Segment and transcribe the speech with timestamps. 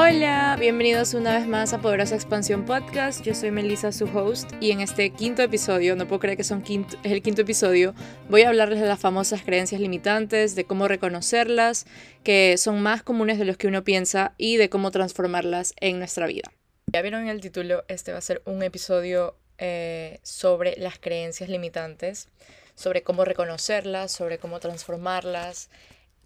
[0.00, 3.24] Hola, bienvenidos una vez más a Poderosa Expansión Podcast.
[3.24, 6.62] Yo soy Melissa, su host, y en este quinto episodio, no puedo creer que son
[6.62, 7.96] quinto, es el quinto episodio,
[8.28, 11.84] voy a hablarles de las famosas creencias limitantes, de cómo reconocerlas,
[12.22, 16.28] que son más comunes de los que uno piensa, y de cómo transformarlas en nuestra
[16.28, 16.52] vida.
[16.86, 21.50] Ya vieron en el título, este va a ser un episodio eh, sobre las creencias
[21.50, 22.28] limitantes,
[22.76, 25.70] sobre cómo reconocerlas, sobre cómo transformarlas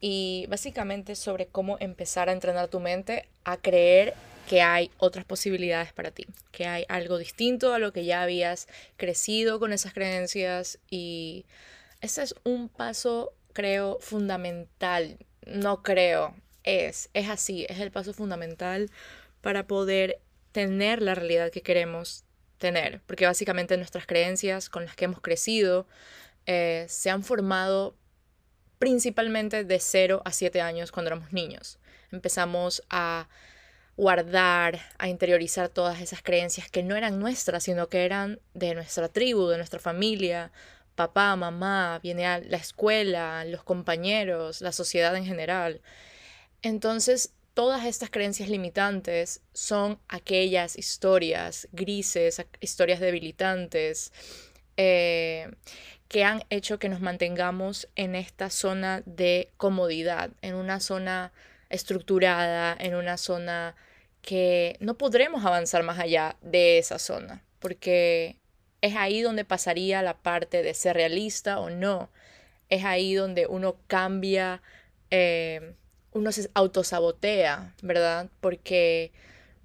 [0.05, 4.15] y básicamente sobre cómo empezar a entrenar tu mente a creer
[4.49, 8.67] que hay otras posibilidades para ti, que hay algo distinto a lo que ya habías
[8.97, 11.47] crecido con esas creencias y
[12.01, 15.19] ese es un paso, creo, fundamental.
[15.47, 18.91] No creo, es, es así, es el paso fundamental
[19.41, 20.19] para poder
[20.51, 22.25] tener la realidad que queremos
[22.59, 25.87] tener, porque básicamente nuestras creencias con las que hemos crecido
[26.47, 27.95] eh, se han formado
[28.83, 31.79] principalmente de 0 a 7 años cuando éramos niños.
[32.11, 33.29] Empezamos a
[33.97, 39.09] guardar, a interiorizar todas esas creencias que no eran nuestras, sino que eran de nuestra
[39.09, 40.51] tribu, de nuestra familia,
[40.97, 45.81] papá, mamá, viene a la escuela, los compañeros, la sociedad en general.
[46.63, 54.13] Entonces, todas estas creencias limitantes son aquellas historias grises, historias debilitantes,
[54.77, 55.53] eh,
[56.13, 61.33] que han hecho que nos mantengamos en esta zona de comodidad, en una zona
[61.71, 63.75] estructurada, en una zona
[64.21, 68.37] que no podremos avanzar más allá de esa zona, porque
[68.83, 72.11] es ahí donde pasaría la parte de ser realista o no,
[72.69, 74.61] es ahí donde uno cambia,
[75.11, 75.73] eh,
[76.13, 78.29] uno se autosabotea, ¿verdad?
[78.43, 79.13] Porque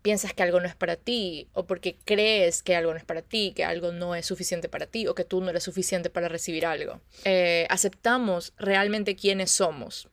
[0.02, 3.22] piensas que algo no es para ti o porque crees que algo no es para
[3.22, 6.28] ti, que algo no es suficiente para ti o que tú no eres suficiente para
[6.28, 7.02] recibir algo.
[7.26, 10.10] Eh, aceptamos realmente quiénes somos,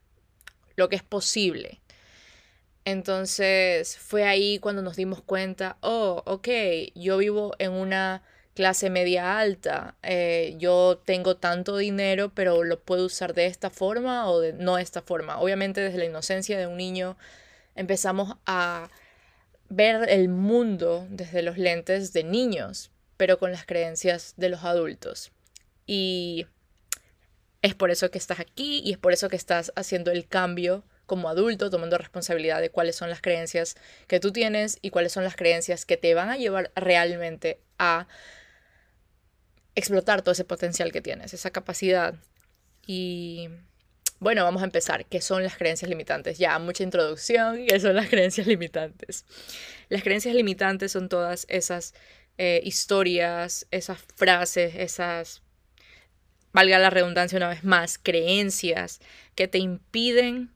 [0.77, 1.81] lo que es posible.
[2.85, 6.49] Entonces fue ahí cuando nos dimos cuenta, oh, ok,
[6.95, 8.23] yo vivo en una
[8.55, 14.29] clase media alta, eh, yo tengo tanto dinero, pero lo puedo usar de esta forma
[14.29, 15.41] o de no esta forma.
[15.41, 17.17] Obviamente desde la inocencia de un niño
[17.75, 18.91] empezamos a
[19.69, 25.33] ver el mundo desde los lentes de niños, pero con las creencias de los adultos.
[25.87, 26.47] Y
[27.63, 30.85] es por eso que estás aquí y es por eso que estás haciendo el cambio
[31.07, 33.77] como adulto, tomando responsabilidad de cuáles son las creencias
[34.07, 38.07] que tú tienes y cuáles son las creencias que te van a llevar realmente a
[39.75, 42.15] explotar todo ese potencial que tienes, esa capacidad.
[42.87, 43.49] Y
[44.25, 45.05] bueno, vamos a empezar.
[45.05, 46.39] ¿Qué son las creencias limitantes?
[46.39, 47.67] Ya, mucha introducción.
[47.67, 49.27] ¿Qué son las creencias limitantes?
[49.91, 51.93] Las creencias limitantes son todas esas
[52.39, 55.43] eh, historias, esas frases, esas,
[56.55, 59.01] valga la redundancia una vez más, creencias
[59.35, 60.55] que te impiden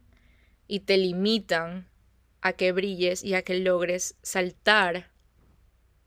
[0.66, 1.86] y te limitan
[2.40, 5.10] a que brilles y a que logres saltar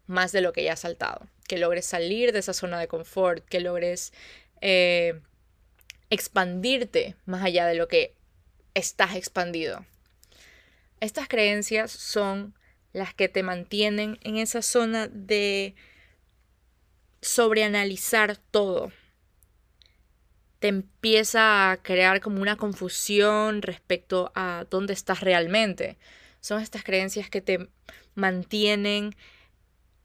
[0.07, 3.45] más de lo que ya has saltado, que logres salir de esa zona de confort,
[3.45, 4.13] que logres
[4.61, 5.21] eh,
[6.11, 8.13] expandirte más allá de lo que
[8.75, 9.85] estás expandido.
[10.99, 12.53] Estas creencias son
[12.93, 15.73] las que te mantienen en esa zona de
[17.21, 18.91] sobreanalizar todo.
[20.59, 25.97] Te empieza a crear como una confusión respecto a dónde estás realmente.
[26.41, 27.69] Son estas creencias que te
[28.15, 29.15] mantienen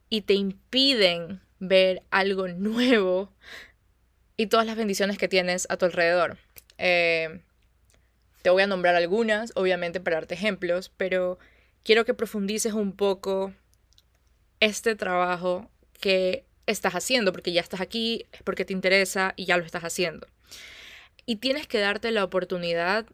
[0.09, 3.33] y te impiden ver algo nuevo
[4.37, 6.39] y todas las bendiciones que tienes a tu alrededor.
[6.79, 7.41] Eh,
[8.43, 11.39] te voy a nombrar algunas, obviamente, para darte ejemplos, pero
[11.83, 13.53] quiero que profundices un poco
[14.61, 15.71] este trabajo
[16.01, 19.85] que estás haciendo, porque ya estás aquí, es porque te interesa y ya lo estás
[19.85, 20.27] haciendo.
[21.25, 23.07] Y tienes que darte la oportunidad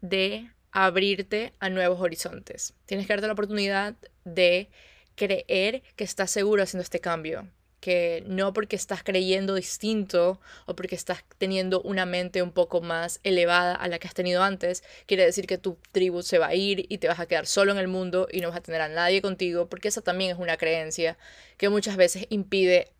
[0.00, 2.74] de abrirte a nuevos horizontes.
[2.84, 3.94] Tienes que darte la oportunidad
[4.24, 4.68] de
[5.14, 7.48] creer que estás seguro haciendo este cambio,
[7.80, 13.20] que no porque estás creyendo distinto o porque estás teniendo una mente un poco más
[13.22, 16.54] elevada a la que has tenido antes, quiere decir que tu tribu se va a
[16.54, 18.80] ir y te vas a quedar solo en el mundo y no vas a tener
[18.80, 21.16] a nadie contigo, porque esa también es una creencia
[21.56, 22.92] que muchas veces impide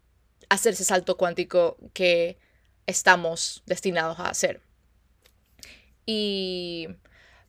[0.48, 2.38] hacer ese salto cuántico que
[2.86, 4.60] estamos destinados a hacer.
[6.04, 6.88] Y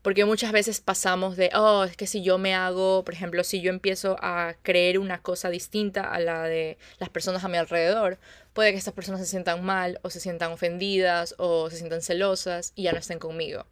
[0.07, 3.59] porque muchas veces pasamos de, oh, es que si yo me hago, por ejemplo, si
[3.59, 8.18] yo empiezo a creer una cosa distinta a la de las personas a mi alrededor,
[8.54, 12.71] puede que estas personas se sientan mal o se sientan ofendidas o se sientan celosas
[12.74, 13.65] y ya no estén conmigo.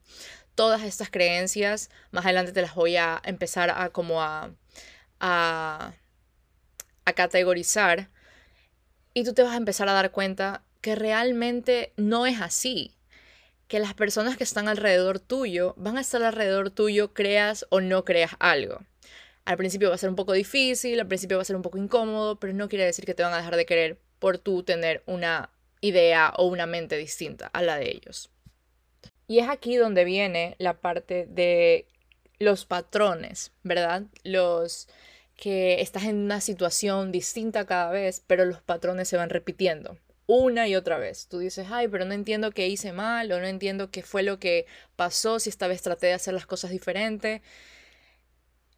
[0.55, 4.51] Todas estas creencias, más adelante te las voy a empezar a como a,
[5.21, 5.93] a,
[7.05, 8.09] a categorizar
[9.13, 12.94] y tú te vas a empezar a dar cuenta que realmente no es así
[13.67, 18.05] que las personas que están alrededor tuyo van a estar alrededor tuyo, creas o no
[18.05, 18.81] creas algo.
[19.45, 21.77] Al principio va a ser un poco difícil, al principio va a ser un poco
[21.77, 25.03] incómodo, pero no quiere decir que te van a dejar de querer por tú tener
[25.05, 25.51] una
[25.81, 28.31] idea o una mente distinta a la de ellos.
[29.27, 31.87] Y es aquí donde viene la parte de
[32.39, 34.03] los patrones, ¿verdad?
[34.23, 34.87] Los
[35.35, 40.67] que estás en una situación distinta cada vez, pero los patrones se van repitiendo una
[40.67, 41.27] y otra vez.
[41.27, 44.39] Tú dices, ay, pero no entiendo qué hice mal o no entiendo qué fue lo
[44.39, 47.41] que pasó, si esta vez traté de hacer las cosas diferente.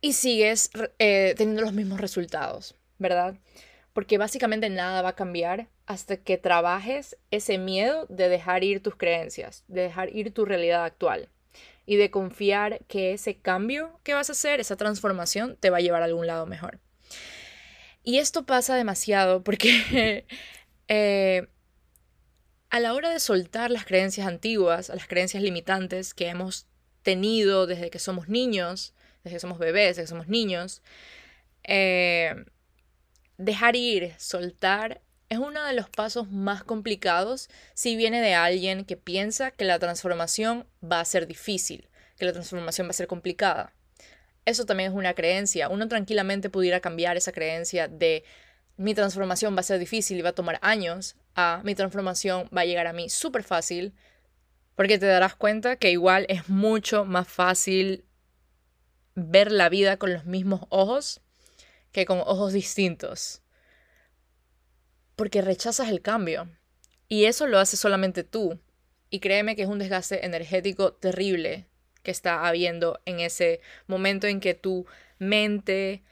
[0.02, 3.36] Y sigues eh, teniendo los mismos resultados, ¿verdad?
[3.94, 8.96] Porque básicamente nada va a cambiar hasta que trabajes ese miedo de dejar ir tus
[8.96, 11.30] creencias, de dejar ir tu realidad actual
[11.86, 15.82] y de confiar que ese cambio que vas a hacer, esa transformación, te va a
[15.82, 16.80] llevar a algún lado mejor.
[18.04, 20.26] Y esto pasa demasiado porque
[20.88, 21.48] eh,
[22.70, 26.68] a la hora de soltar las creencias antiguas, las creencias limitantes que hemos
[27.02, 28.94] tenido desde que somos niños,
[29.24, 30.82] desde que somos bebés, desde que somos niños,
[31.64, 32.46] eh,
[33.38, 38.96] dejar ir, soltar, es uno de los pasos más complicados si viene de alguien que
[38.96, 43.74] piensa que la transformación va a ser difícil, que la transformación va a ser complicada.
[44.46, 45.68] Eso también es una creencia.
[45.68, 48.24] Uno tranquilamente pudiera cambiar esa creencia de
[48.78, 52.62] mi transformación va a ser difícil y va a tomar años a mi transformación va
[52.62, 53.94] a llegar a mí súper fácil,
[54.76, 58.06] porque te darás cuenta que igual es mucho más fácil
[59.16, 61.22] ver la vida con los mismos ojos
[61.92, 63.42] que con ojos distintos
[65.18, 66.48] porque rechazas el cambio.
[67.10, 68.60] Y eso lo haces solamente tú.
[69.10, 71.66] Y créeme que es un desgaste energético terrible
[72.04, 74.86] que está habiendo en ese momento en que tu
[75.18, 76.04] mente,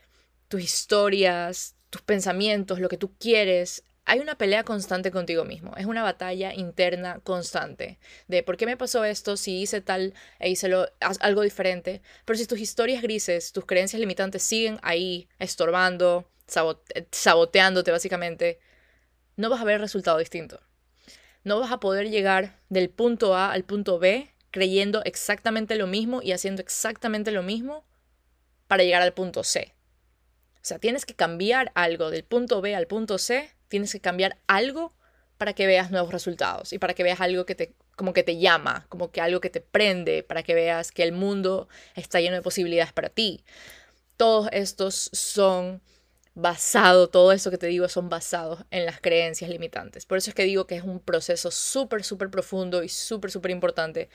[0.47, 5.77] tus historias, tus pensamientos, lo que tú quieres, hay una pelea constante contigo mismo.
[5.77, 10.50] Es una batalla interna constante de por qué me pasó esto si hice tal e
[10.50, 10.89] hice lo,
[11.21, 12.01] algo diferente.
[12.25, 16.30] Pero si tus historias grises, tus creencias limitantes siguen ahí estorbando,
[17.12, 18.59] saboteándote básicamente,
[19.38, 20.59] no vas a ver resultado distinto.
[21.45, 26.21] No vas a poder llegar del punto A al punto B creyendo exactamente lo mismo
[26.21, 27.86] y haciendo exactamente lo mismo
[28.68, 29.75] para llegar al punto C.
[30.65, 34.39] O sea, tienes que cambiar algo del punto B al punto C, tienes que cambiar
[34.47, 34.95] algo
[35.38, 38.39] para que veas nuevos resultados y para que veas algo que te como que te
[38.39, 42.35] llama, como que algo que te prende, para que veas que el mundo está lleno
[42.35, 43.44] de posibilidades para ti.
[44.17, 45.83] Todos estos son
[46.33, 50.07] basado, todo eso que te digo son basados en las creencias limitantes.
[50.07, 53.51] Por eso es que digo que es un proceso súper, súper profundo y súper, súper
[53.51, 54.09] importante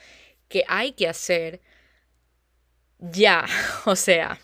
[0.49, 1.61] que hay que hacer
[2.99, 3.45] ya.
[3.85, 4.37] O sea,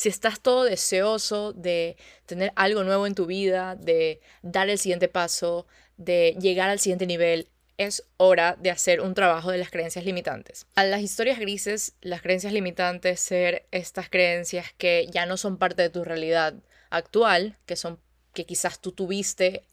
[0.00, 5.08] si estás todo deseoso de tener algo nuevo en tu vida, de dar el siguiente
[5.08, 5.66] paso,
[5.98, 10.66] de llegar al siguiente nivel, es hora de hacer un trabajo de las creencias limitantes.
[10.74, 15.82] A las historias grises, las creencias limitantes ser estas creencias que ya no son parte
[15.82, 16.54] de tu realidad,
[16.88, 18.00] actual, que son
[18.32, 19.64] que quizás tú tuviste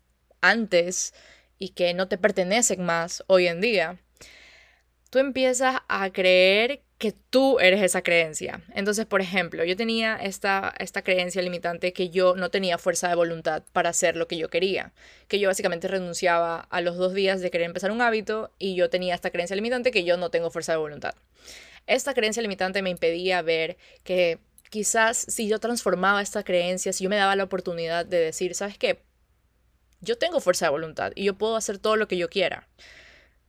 [0.42, 1.14] antes
[1.58, 3.98] y que no te pertenecen más hoy en día,
[5.10, 8.62] tú empiezas a creer que tú eres esa creencia.
[8.74, 13.16] Entonces, por ejemplo, yo tenía esta, esta creencia limitante que yo no tenía fuerza de
[13.16, 14.94] voluntad para hacer lo que yo quería,
[15.28, 18.90] que yo básicamente renunciaba a los dos días de querer empezar un hábito y yo
[18.90, 21.14] tenía esta creencia limitante que yo no tengo fuerza de voluntad.
[21.86, 24.40] Esta creencia limitante me impedía ver que
[24.72, 28.78] quizás si yo transformaba esta creencia, si yo me daba la oportunidad de decir, ¿sabes
[28.78, 29.00] qué?
[30.02, 32.68] Yo tengo fuerza de voluntad y yo puedo hacer todo lo que yo quiera,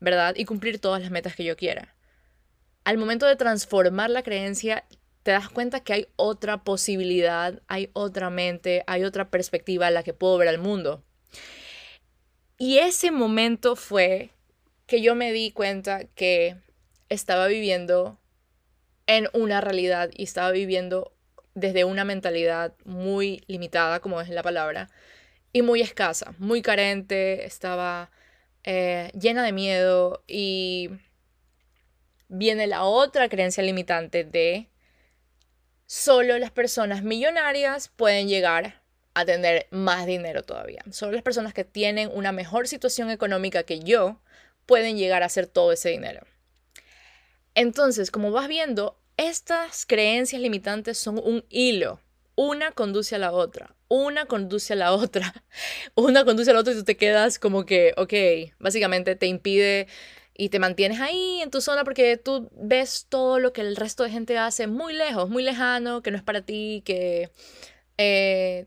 [0.01, 0.35] ¿verdad?
[0.37, 1.95] Y cumplir todas las metas que yo quiera.
[2.89, 4.87] Al momento de transformar la creencia,
[5.23, 10.03] te das cuenta que hay otra posibilidad, hay otra mente, hay otra perspectiva a la
[10.03, 11.05] que puedo ver al mundo.
[12.57, 14.31] Y ese momento fue
[14.87, 16.57] que yo me di cuenta que
[17.11, 18.19] estaba viviendo
[19.07, 21.13] en una realidad y estaba viviendo
[21.53, 24.89] desde una mentalidad muy limitada, como es la palabra,
[25.53, 28.11] y muy escasa, muy carente, estaba
[28.65, 30.89] eh, llena de miedo y
[32.29, 34.69] viene la otra creencia limitante de
[35.87, 38.83] solo las personas millonarias pueden llegar
[39.15, 40.85] a tener más dinero todavía.
[40.93, 44.21] Solo las personas que tienen una mejor situación económica que yo
[44.67, 46.21] pueden llegar a hacer todo ese dinero.
[47.55, 52.01] Entonces, como vas viendo, estas creencias limitantes son un hilo.
[52.37, 55.43] Una conduce a la otra, una conduce a la otra,
[55.97, 59.89] una conduce a la otra y tú te quedas como que, ok, básicamente te impide
[60.41, 64.05] y te mantienes ahí en tu zona porque tú ves todo lo que el resto
[64.05, 67.33] de gente hace muy lejos, muy lejano, que no es para ti, que
[67.99, 68.67] eh,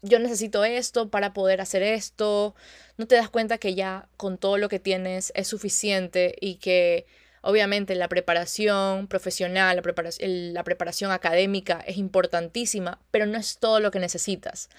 [0.00, 2.54] yo necesito esto para poder hacer esto.
[2.96, 7.04] No te das cuenta que ya con todo lo que tienes es suficiente y que
[7.42, 13.78] obviamente la preparación profesional, la preparación, la preparación académica es importantísima, pero no es todo
[13.80, 14.70] lo que necesitas.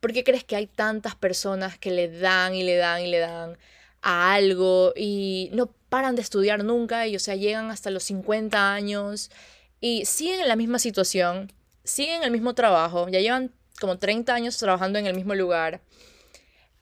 [0.00, 3.20] ¿Por qué crees que hay tantas personas que le dan y le dan y le
[3.20, 3.56] dan
[4.04, 8.74] a algo y no paran de estudiar nunca y o sea, llegan hasta los 50
[8.74, 9.30] años
[9.78, 11.52] y siguen en la misma situación,
[11.84, 15.82] siguen en el mismo trabajo, ya llevan como 30 años trabajando en el mismo lugar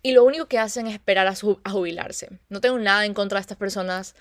[0.02, 2.30] y lo único que hacen es esperar a, a jubilarse.
[2.48, 4.14] No tengo nada en contra de estas personas,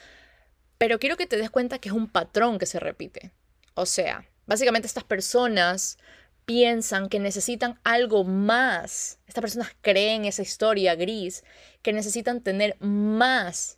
[0.77, 3.31] pero quiero que te des cuenta que es un patrón que se repite.
[3.75, 6.00] O sea, básicamente estas personas
[6.43, 9.19] piensan que necesitan algo más.
[9.25, 11.45] Estas personas creen esa historia gris,
[11.81, 13.77] que necesitan tener más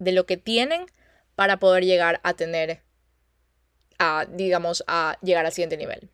[0.00, 0.86] de lo que tienen
[1.36, 2.82] para poder llegar a tener,
[4.00, 6.10] a, digamos, a llegar al siguiente nivel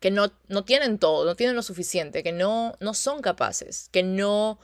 [0.00, 4.02] que no, no tienen todo, no tienen lo suficiente, que no, no son capaces, que
[4.02, 4.58] no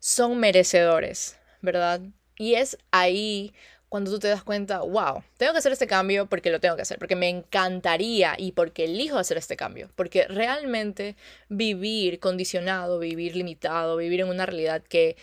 [0.00, 2.00] son merecedores, ¿verdad?
[2.38, 3.54] Y es ahí
[3.90, 6.82] cuando tú te das cuenta, wow, tengo que hacer este cambio porque lo tengo que
[6.82, 11.14] hacer, porque me encantaría y porque elijo hacer este cambio, porque realmente
[11.48, 15.16] vivir condicionado, vivir limitado, vivir en una realidad que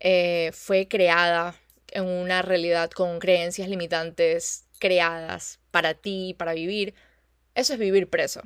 [0.00, 1.54] eh, fue creada,
[1.92, 6.94] en una realidad con creencias limitantes creadas para ti, para vivir,
[7.54, 8.42] eso es vivir preso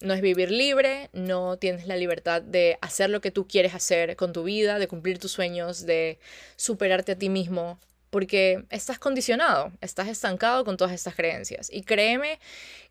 [0.00, 4.16] no es vivir libre, no tienes la libertad de hacer lo que tú quieres hacer
[4.16, 6.18] con tu vida, de cumplir tus sueños, de
[6.56, 11.68] superarte a ti mismo, porque estás condicionado, estás estancado con todas estas creencias.
[11.70, 12.40] Y créeme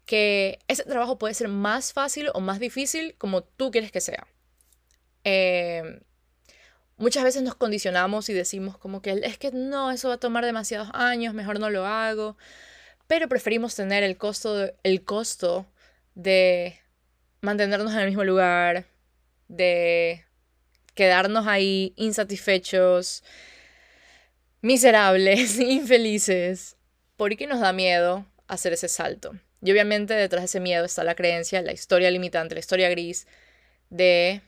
[0.05, 4.27] que ese trabajo puede ser más fácil o más difícil como tú quieres que sea.
[5.23, 5.99] Em,
[6.99, 10.45] muchas veces nos condicionamos y decimos como que es que no, eso va a tomar
[10.45, 12.37] demasiados años, mejor no lo hago,
[13.07, 15.65] pero preferimos tener el costo, el costo
[16.13, 16.77] de
[17.41, 18.85] mantenernos en el mismo lugar,
[19.47, 20.25] de
[20.93, 23.23] quedarnos ahí insatisfechos,
[24.61, 26.75] miserables, infelices,
[27.15, 29.33] porque nos da miedo hacer ese salto.
[29.61, 33.27] Y obviamente detrás de ese miedo está la creencia, la historia limitante, la historia gris
[33.89, 34.41] de,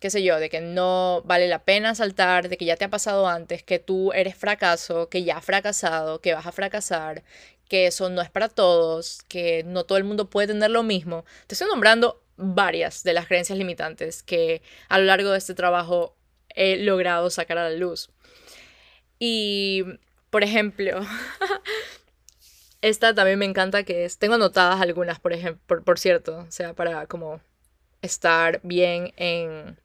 [0.00, 2.90] qué sé yo, de que no vale la pena saltar, de que ya te ha
[2.90, 7.24] pasado antes, que tú eres fracaso, que ya has fracasado, que vas a fracasar,
[7.68, 11.24] que eso no es para todos, que no todo el mundo puede tener lo mismo.
[11.46, 16.14] Te estoy nombrando varias de las creencias limitantes que a lo largo de este trabajo
[16.50, 18.10] he logrado sacar a la luz.
[19.18, 19.84] Y,
[20.30, 21.00] por ejemplo,
[22.82, 26.74] esta también me encanta que es, tengo anotadas algunas, por ejemplo, por, cierto, o sea,
[26.74, 27.40] para como
[28.02, 29.78] estar bien en,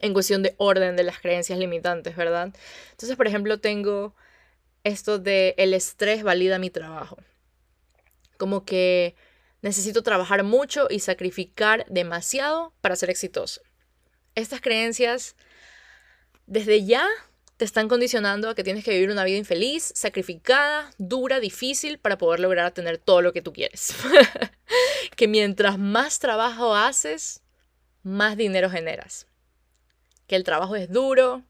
[0.00, 2.52] en cuestión de orden de las creencias limitantes, ¿verdad?
[2.90, 4.14] Entonces, por ejemplo, tengo
[4.84, 7.18] esto de el estrés valida mi trabajo.
[8.38, 9.14] Como que
[9.62, 13.60] necesito trabajar mucho y sacrificar demasiado para ser exitoso.
[14.34, 15.36] Estas creencias
[16.46, 17.06] desde ya
[17.58, 22.16] te están condicionando a que tienes que vivir una vida infeliz, sacrificada, dura, difícil para
[22.16, 23.94] poder lograr tener todo lo que tú quieres.
[25.16, 27.42] que mientras más trabajo haces,
[28.02, 29.26] más dinero generas.
[30.30, 31.42] Que el trabajo es duro,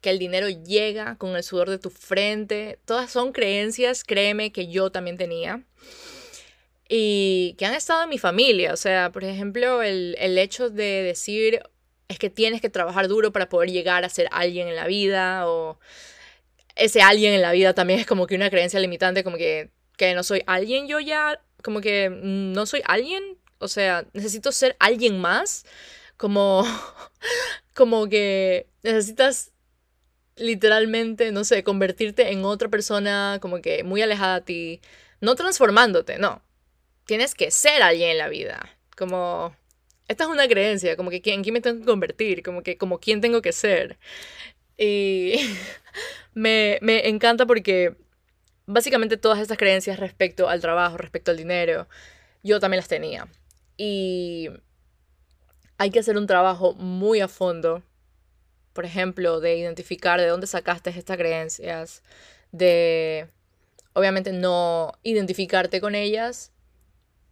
[0.00, 2.78] que el dinero llega con el sudor de tu frente.
[2.84, 5.64] Todas son creencias, créeme, que yo también tenía.
[6.88, 8.72] Y que han estado en mi familia.
[8.72, 11.60] O sea, por ejemplo, el, el hecho de decir
[12.06, 15.48] es que tienes que trabajar duro para poder llegar a ser alguien en la vida.
[15.48, 15.80] O
[16.76, 20.14] ese alguien en la vida también es como que una creencia limitante, como que, que
[20.14, 23.38] no soy alguien yo ya, como que no soy alguien.
[23.58, 25.66] O sea, necesito ser alguien más.
[26.16, 26.64] Como,
[27.74, 29.52] como que necesitas
[30.36, 34.80] literalmente, no sé, convertirte en otra persona como que muy alejada a ti,
[35.20, 36.42] no transformándote, no.
[37.06, 39.54] Tienes que ser alguien en la vida, como
[40.08, 42.98] esta es una creencia, como que en quién me tengo que convertir, como que como
[42.98, 43.98] quién tengo que ser.
[44.76, 45.34] Y
[46.34, 47.96] me, me encanta porque
[48.66, 51.88] básicamente todas estas creencias respecto al trabajo, respecto al dinero,
[52.42, 53.28] yo también las tenía.
[53.76, 54.50] Y
[55.78, 57.82] hay que hacer un trabajo muy a fondo
[58.74, 62.02] por ejemplo, de identificar de dónde sacaste estas creencias,
[62.52, 63.28] de
[63.94, 66.52] obviamente no identificarte con ellas,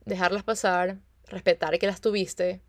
[0.06, 2.62] dejarlas pasar, respetar que las tuviste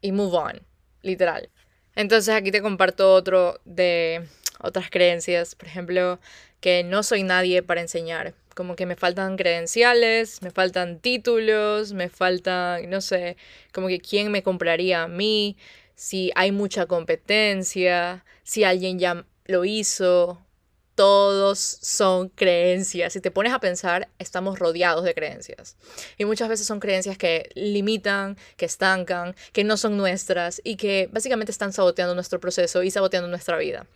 [0.00, 0.62] y move on,
[1.02, 1.50] literal.
[1.96, 4.26] Entonces aquí te comparto otro de
[4.60, 6.20] otras creencias, por ejemplo,
[6.60, 12.08] que no soy nadie para enseñar, como que me faltan credenciales, me faltan títulos, me
[12.08, 13.36] faltan, no sé,
[13.72, 15.56] como que quién me compraría a mí,
[15.94, 20.40] si hay mucha competencia, si alguien ya lo hizo,
[20.94, 23.12] todos son creencias.
[23.12, 25.76] Si te pones a pensar, estamos rodeados de creencias.
[26.18, 31.08] Y muchas veces son creencias que limitan, que estancan, que no son nuestras y que
[31.12, 33.86] básicamente están saboteando nuestro proceso y saboteando nuestra vida.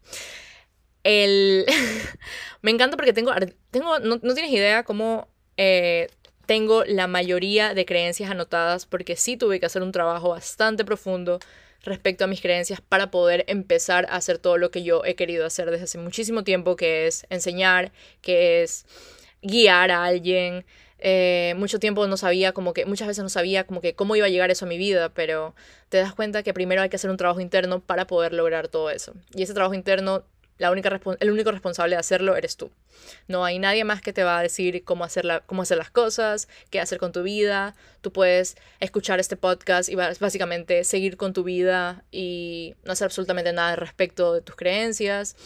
[1.07, 1.65] El...
[2.63, 3.33] Me encanta porque tengo,
[3.71, 6.09] tengo no, tienes idea cómo eh,
[6.47, 11.39] tengo la mayoría de creencias anotadas porque sí tuve que hacer un trabajo bastante profundo
[11.83, 15.47] respecto a mis creencias para poder empezar a hacer todo lo que yo he querido
[15.47, 18.85] hacer desde hace muchísimo tiempo, que es enseñar, que es
[19.43, 20.65] guiar a alguien.
[20.99, 24.27] Eh, mucho tiempo no sabía como que, muchas veces no sabía como que cómo iba
[24.27, 25.55] a llegar eso a mi vida, pero
[25.89, 28.91] te das cuenta que primero hay que hacer un trabajo interno para poder lograr todo
[28.91, 29.13] eso.
[29.35, 30.25] Y ese trabajo interno
[30.59, 32.71] la única el único responsable de hacerlo eres tú.
[33.29, 36.49] No hay nadie más que te va a decir cómo hacer, cómo hacer las cosas,
[36.71, 37.75] qué hacer con tu vida.
[38.01, 43.53] Tú puedes escuchar este podcast y básicamente seguir con tu vida y no hacer absolutamente
[43.53, 45.37] nada respecto de tus creencias.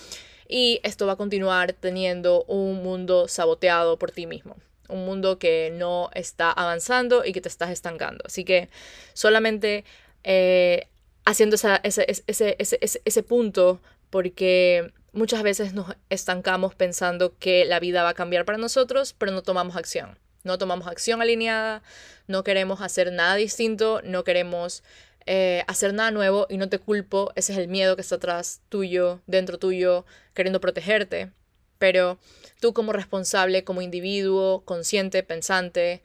[0.48, 4.56] Y esto va a continuar teniendo un mundo saboteado por ti mismo.
[4.88, 8.24] Un mundo que no está avanzando y que te estás estancando.
[8.26, 8.68] Así que
[9.12, 9.84] solamente
[10.24, 10.88] eh,
[11.24, 18.02] haciendo ese, ese, ese, ese punto porque muchas veces nos estancamos pensando que la vida
[18.02, 20.18] va a cambiar para nosotros, pero no tomamos acción.
[20.42, 21.82] No tomamos acción alineada,
[22.26, 24.82] no queremos hacer nada distinto, no queremos
[25.26, 28.62] eh, hacer nada nuevo y no te culpo, ese es el miedo que está atrás
[28.68, 31.30] tuyo, dentro tuyo, queriendo protegerte.
[31.78, 32.18] Pero
[32.60, 36.02] tú como responsable, como individuo, consciente, pensante,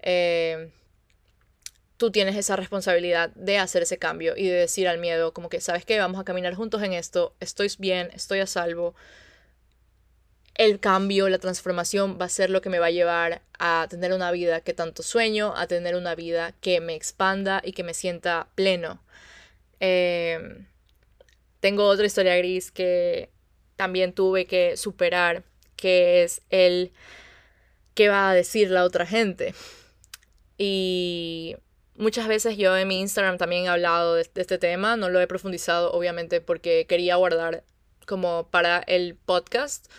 [0.00, 0.70] eh,
[1.98, 5.60] tú tienes esa responsabilidad de hacer ese cambio y de decir al miedo como que,
[5.60, 5.98] ¿sabes qué?
[5.98, 8.94] Vamos a caminar juntos en esto, estoy bien, estoy a salvo.
[10.54, 14.12] El cambio, la transformación va a ser lo que me va a llevar a tener
[14.12, 17.94] una vida que tanto sueño, a tener una vida que me expanda y que me
[17.94, 19.02] sienta pleno.
[19.80, 20.66] Em,
[21.60, 23.30] tengo otra historia gris que
[23.76, 25.44] también tuve que superar,
[25.76, 26.92] que es el
[27.94, 29.54] qué va a decir la otra gente.
[30.58, 31.56] Y
[31.98, 35.26] Muchas veces yo en mi Instagram también he hablado de, este tema, no lo he
[35.26, 37.64] profundizado obviamente porque quería guardar
[38.06, 39.90] como para el podcast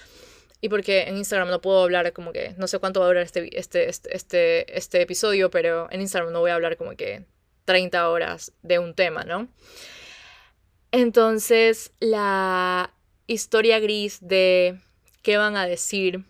[0.62, 3.26] y porque en Instagram no puedo hablar como que, no sé cuánto va a durar
[3.26, 7.26] este, este, este, este, este episodio, pero en Instagram no voy a hablar como que
[7.66, 9.50] 30 horas de un tema, ¿no?
[10.94, 12.94] Entonces, la
[13.28, 14.80] historia gris de
[15.22, 16.24] qué van a decir,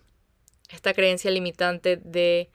[0.68, 2.50] esta creencia limitante de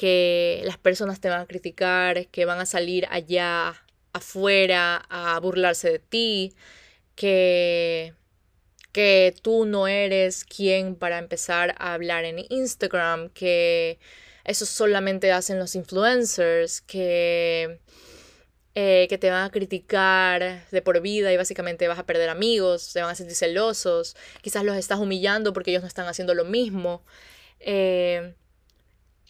[0.00, 3.84] que las personas te van a criticar, que van a salir allá
[4.14, 6.54] afuera a burlarse de ti,
[7.16, 8.14] que,
[8.92, 13.98] que tú no eres quien para empezar a hablar en Instagram, que
[14.44, 17.78] eso solamente hacen los influencers, que,
[18.74, 22.90] eh, que te van a criticar de por vida y básicamente vas a perder amigos,
[22.94, 26.46] te van a sentir celosos, quizás los estás humillando porque ellos no están haciendo lo
[26.46, 27.04] mismo.
[27.60, 28.32] Eh,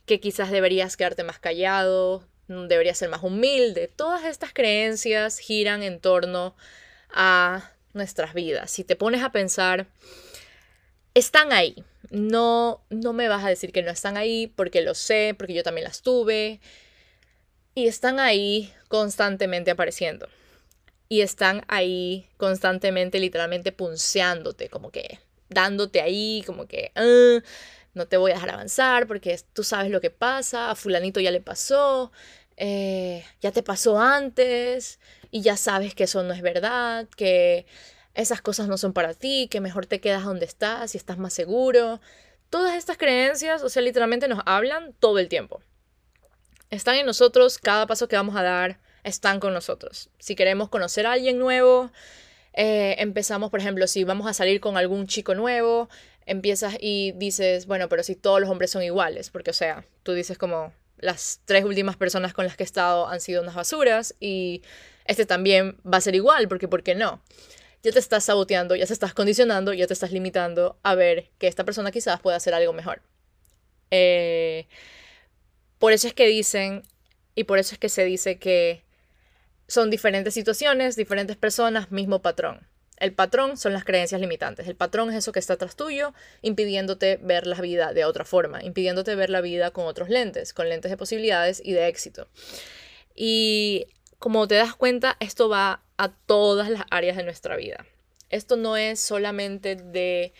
[0.07, 3.89] que quizás deberías quedarte más callado, deberías ser más humilde.
[3.89, 6.57] Todas estas creencias giran en torno
[7.11, 8.71] a nuestras vidas.
[8.71, 9.87] Si te pones a pensar,
[11.15, 11.85] están ahí.
[12.11, 15.63] No, no me vas a decir que no están ahí porque lo sé, porque yo
[15.63, 16.61] también las tuve.
[17.75, 20.29] Y están ahí constantemente apareciendo.
[21.09, 26.93] Y están ahí constantemente, literalmente punceándote, como que dándote ahí, como que...
[26.95, 27.43] Ah,
[27.95, 31.31] no te voy a dejar avanzar porque tú sabes lo que pasa, a fulanito ya
[31.31, 32.13] le pasó,
[32.57, 35.01] eh, ya te pasó antes
[35.31, 37.67] y ya sabes que eso no es verdad, que
[38.15, 41.33] esas cosas no son para ti, que mejor te quedas donde estás y estás más
[41.33, 42.01] seguro.
[42.51, 45.63] Todas estas creencias, o sea, literalmente nos hablan todo el tiempo.
[46.71, 50.11] Están en nosotros, cada paso que vamos a dar están con nosotros.
[50.19, 51.91] Si queremos conocer a alguien nuevo,
[52.53, 55.89] eh, empezamos, por ejemplo, si vamos a salir con algún chico nuevo,
[56.31, 60.13] empiezas y dices, bueno, pero si todos los hombres son iguales, porque o sea, tú
[60.13, 64.15] dices como las tres últimas personas con las que he estado han sido unas basuras
[64.21, 64.63] y
[65.07, 67.21] este también va a ser igual, porque ¿por qué no?
[67.83, 71.49] Ya te estás saboteando, ya te estás condicionando, ya te estás limitando a ver que
[71.49, 73.03] esta persona quizás pueda hacer algo mejor.
[73.91, 74.69] Eh,
[75.79, 76.83] por eso es que dicen,
[77.35, 78.85] y por eso es que se dice que
[79.67, 82.70] son diferentes situaciones, diferentes personas, mismo patrón.
[83.01, 84.69] El patrón son las creencias limitantes.
[84.69, 88.63] El patrón es eso que está atrás tuyo, impidiéndote ver la vida de otra forma,
[88.63, 92.29] impidiéndote ver la vida con otros lentes, con lentes de posibilidades y de éxito.
[93.15, 93.87] Y
[94.19, 97.87] como te das cuenta, esto va a todas las áreas de nuestra vida.
[98.29, 100.35] Esto no es solamente de,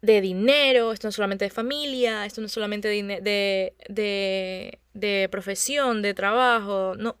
[0.00, 5.28] de dinero, esto no es solamente de familia, esto no es solamente de, de, de
[5.28, 7.16] profesión, de trabajo, no.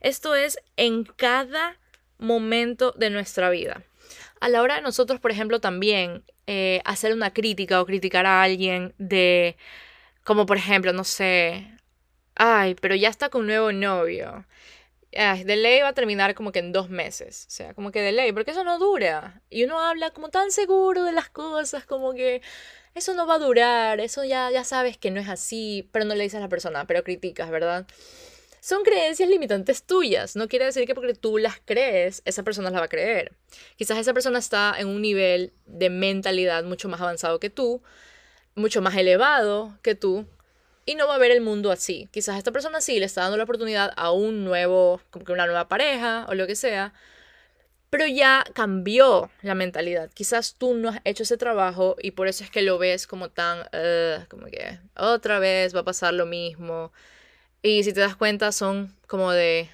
[0.00, 1.79] Esto es en cada
[2.20, 3.82] momento de nuestra vida.
[4.40, 8.42] a la hora de nosotros, por ejemplo, también eh, hacer una crítica o criticar a
[8.42, 9.56] alguien de,
[10.24, 11.66] como por ejemplo, no sé,
[12.36, 14.46] ay, pero ya está con un nuevo novio.
[15.16, 17.46] Ay, de ley va a terminar como que en dos meses.
[17.48, 19.42] O sea, como que de ley, porque eso no dura.
[19.50, 22.42] Y uno habla como tan seguro de las cosas, como que
[22.94, 26.14] eso no va a durar, eso ya, ya sabes que no es así, pero no
[26.14, 27.86] le dices a la persona, pero criticas, ¿verdad?
[28.60, 30.36] Son creencias limitantes tuyas.
[30.36, 33.32] No quiere decir que porque tú las crees, esa persona las va a creer.
[33.76, 37.82] Quizás esa persona está en un nivel de mentalidad mucho más avanzado que tú,
[38.54, 40.26] mucho más elevado que tú,
[40.84, 42.08] y no va a ver el mundo así.
[42.10, 45.46] Quizás esta persona sí le está dando la oportunidad a un nuevo, como que una
[45.46, 46.92] nueva pareja o lo que sea,
[47.90, 50.10] pero ya cambió la mentalidad.
[50.14, 53.30] Quizás tú no has hecho ese trabajo y por eso es que lo ves como
[53.30, 53.66] tan,
[54.28, 56.92] como que otra vez va a pasar lo mismo.
[57.62, 59.70] Y si te das cuenta son como de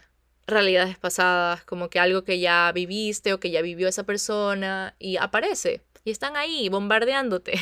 [0.46, 5.16] realidades pasadas, como que algo que ya viviste o que ya vivió esa persona y
[5.16, 7.58] aparece y están ahí bombardeándote.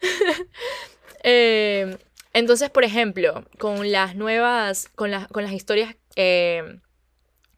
[1.22, 1.98] eh,
[2.32, 6.80] entonces, por ejemplo, con las nuevas, con, con las historias eh,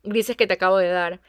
[0.03, 1.21] grises que te acabo de dar,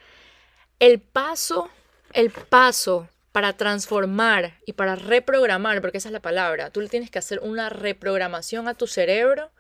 [0.80, 1.70] el paso,
[2.14, 7.12] el paso para transformar y para reprogramar, porque esa es la palabra, tú le tienes
[7.12, 9.52] que hacer una reprogramación a tu cerebro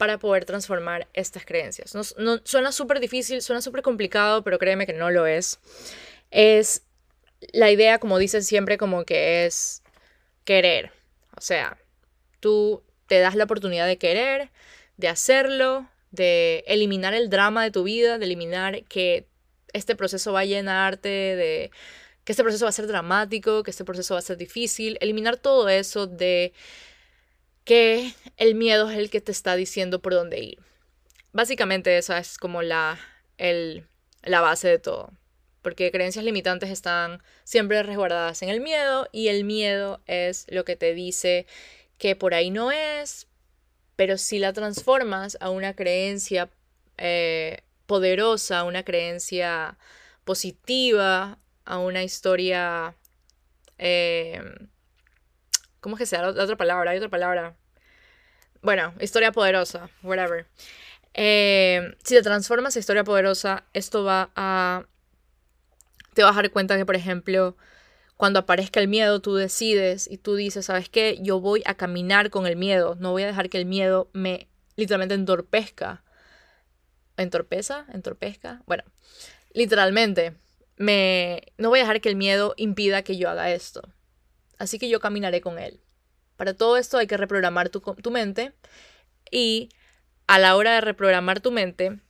[0.00, 1.94] para poder transformar estas creencias.
[1.94, 5.60] No, suena súper difícil, suena súper complicado, pero créeme que no lo es.
[6.30, 6.84] Es
[7.52, 9.82] la idea, como dicen siempre, como que es
[10.44, 10.90] querer.
[11.36, 11.76] O sea,
[12.40, 14.48] tú te das la oportunidad de querer,
[14.96, 19.26] de hacerlo, de eliminar el drama de tu vida, de eliminar que
[19.74, 21.70] este proceso va a llenarte de
[22.24, 25.36] que este proceso va a ser dramático, que este proceso va a ser difícil, eliminar
[25.36, 26.54] todo eso de
[27.70, 30.58] que el miedo es el que te está diciendo por dónde ir.
[31.32, 32.98] Básicamente esa es como la,
[33.38, 33.86] el,
[34.24, 35.12] la base de todo,
[35.62, 40.74] porque creencias limitantes están siempre resguardadas en el miedo y el miedo es lo que
[40.74, 41.46] te dice
[41.96, 43.28] que por ahí no es,
[43.94, 46.50] pero si la transformas a una creencia
[46.98, 49.78] eh, poderosa, a una creencia
[50.24, 52.96] positiva, a una historia...
[53.78, 54.42] Eh,
[55.78, 56.20] ¿Cómo es que sea?
[56.32, 57.56] La otra palabra, hay otra palabra.
[58.62, 60.46] Bueno, historia poderosa, whatever.
[61.14, 64.84] Eh, si te transformas a historia poderosa, esto va a...
[66.14, 67.56] Te vas a dar cuenta que, por ejemplo,
[68.16, 71.18] cuando aparezca el miedo, tú decides y tú dices, ¿sabes qué?
[71.22, 74.48] Yo voy a caminar con el miedo, no voy a dejar que el miedo me
[74.76, 76.02] literalmente entorpezca.
[77.16, 77.86] ¿Entorpeza?
[77.92, 78.62] ¿Entorpezca?
[78.66, 78.84] Bueno,
[79.52, 80.34] literalmente,
[80.76, 83.88] me, no voy a dejar que el miedo impida que yo haga esto.
[84.58, 85.80] Así que yo caminaré con él.
[86.40, 88.54] Para todo esto hay que reprogramar tu, mente
[89.30, 89.68] y
[90.26, 92.00] a la hora de reprogramar tu mente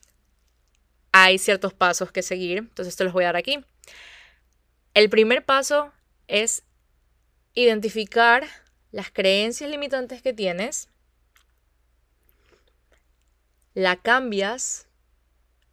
[1.11, 3.59] hay ciertos pasos que seguir, entonces te los voy a dar aquí.
[4.95, 5.93] El primer paso
[6.29, 6.63] es
[7.55, 8.47] identificar
[8.93, 10.89] las creencias limitantes que tienes,
[13.75, 14.87] la cambias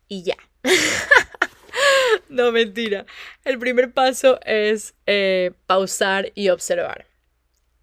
[0.08, 0.38] y ya.
[2.30, 3.06] no, mentira.
[3.44, 7.06] El primer paso es eh, pausar y observar.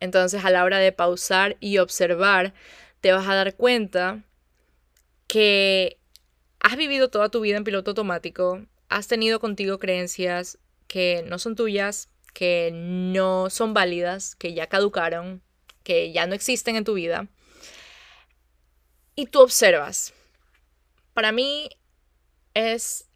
[0.04, 2.52] Entonces a la hora de pausar y observar,
[3.00, 4.22] te vas a dar cuenta
[5.26, 5.98] que
[6.60, 11.56] has vivido toda tu vida en piloto automático, has tenido contigo creencias que no son
[11.56, 15.42] tuyas, que no son válidas, que ya caducaron,
[15.82, 17.28] que ya no existen en tu vida.
[19.16, 20.12] Y tú observas.
[21.14, 21.70] Para mí
[22.52, 23.08] es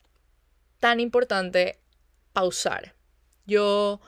[0.79, 1.79] tan importante
[2.33, 2.95] pausar.
[3.45, 4.01] Yo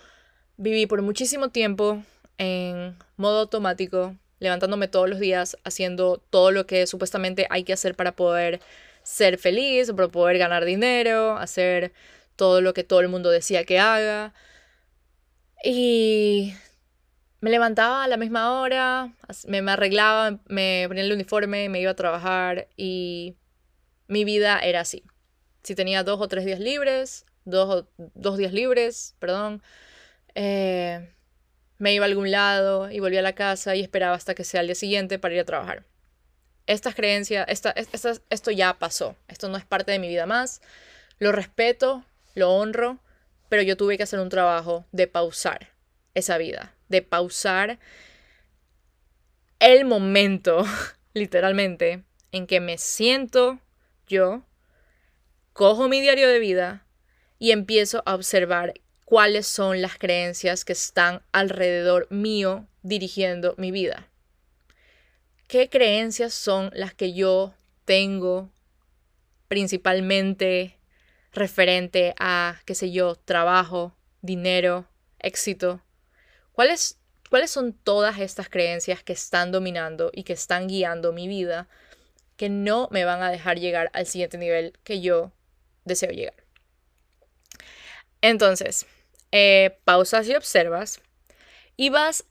[0.57, 2.03] viví por muchísimo tiempo
[2.41, 7.95] en modo automático, levantándome todos los días, haciendo todo lo que supuestamente hay que hacer
[7.95, 8.61] para poder
[9.03, 11.93] ser feliz, para poder ganar dinero, hacer
[12.37, 14.33] todo lo que todo el mundo decía que haga.
[15.63, 16.55] Y
[17.43, 19.13] me levantaba a la misma hora,
[19.47, 23.37] me, arreglaba, me ponía el uniforme, me iba a trabajar y
[24.09, 25.05] mi vida era así.
[25.63, 29.63] Si tenía dos o tres días libres, dos, dos días libres, perdón,
[30.35, 31.13] eh,
[31.81, 34.61] me iba a algún lado y volvía a la casa y esperaba hasta que sea
[34.61, 35.85] el día siguiente para ir a trabajar.
[36.67, 37.75] Estas creencias, esta,
[38.29, 40.61] esto ya pasó, esto no es parte de mi vida más,
[41.19, 42.99] lo respeto, lo honro,
[43.49, 45.71] pero yo tuve que hacer un trabajo de pausar
[46.15, 47.79] esa vida, de pausar
[49.59, 50.65] el momento,
[51.15, 53.59] literalmente, en que me siento
[54.07, 54.43] yo,
[55.55, 56.85] cojo mi diario de vida
[57.39, 58.75] y empiezo a observar
[59.11, 64.07] cuáles son las creencias que están alrededor mío dirigiendo mi vida.
[65.49, 67.53] ¿Qué creencias son las que yo
[67.85, 68.51] tengo
[69.49, 70.79] principalmente
[71.33, 74.87] referente a, qué sé yo, trabajo, dinero,
[75.19, 75.83] éxito.
[76.53, 81.69] ¿Cuáles, ¿Cuáles son todas estas creencias que están dominando y que están guiando mi vida
[82.37, 85.33] que no me van a dejar llegar al siguiente nivel que yo
[85.85, 86.45] deseo llegar?
[88.23, 88.87] Entonces,
[89.33, 91.01] eh, pausas y observas
[91.77, 92.25] y vas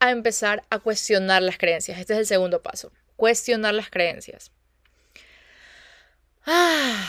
[0.00, 1.98] a empezar a cuestionar las creencias.
[1.98, 4.50] Este es el segundo paso, cuestionar las creencias.
[6.46, 7.06] Ah,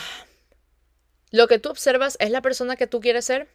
[1.30, 3.48] lo que tú observas es la persona que tú quieres ser.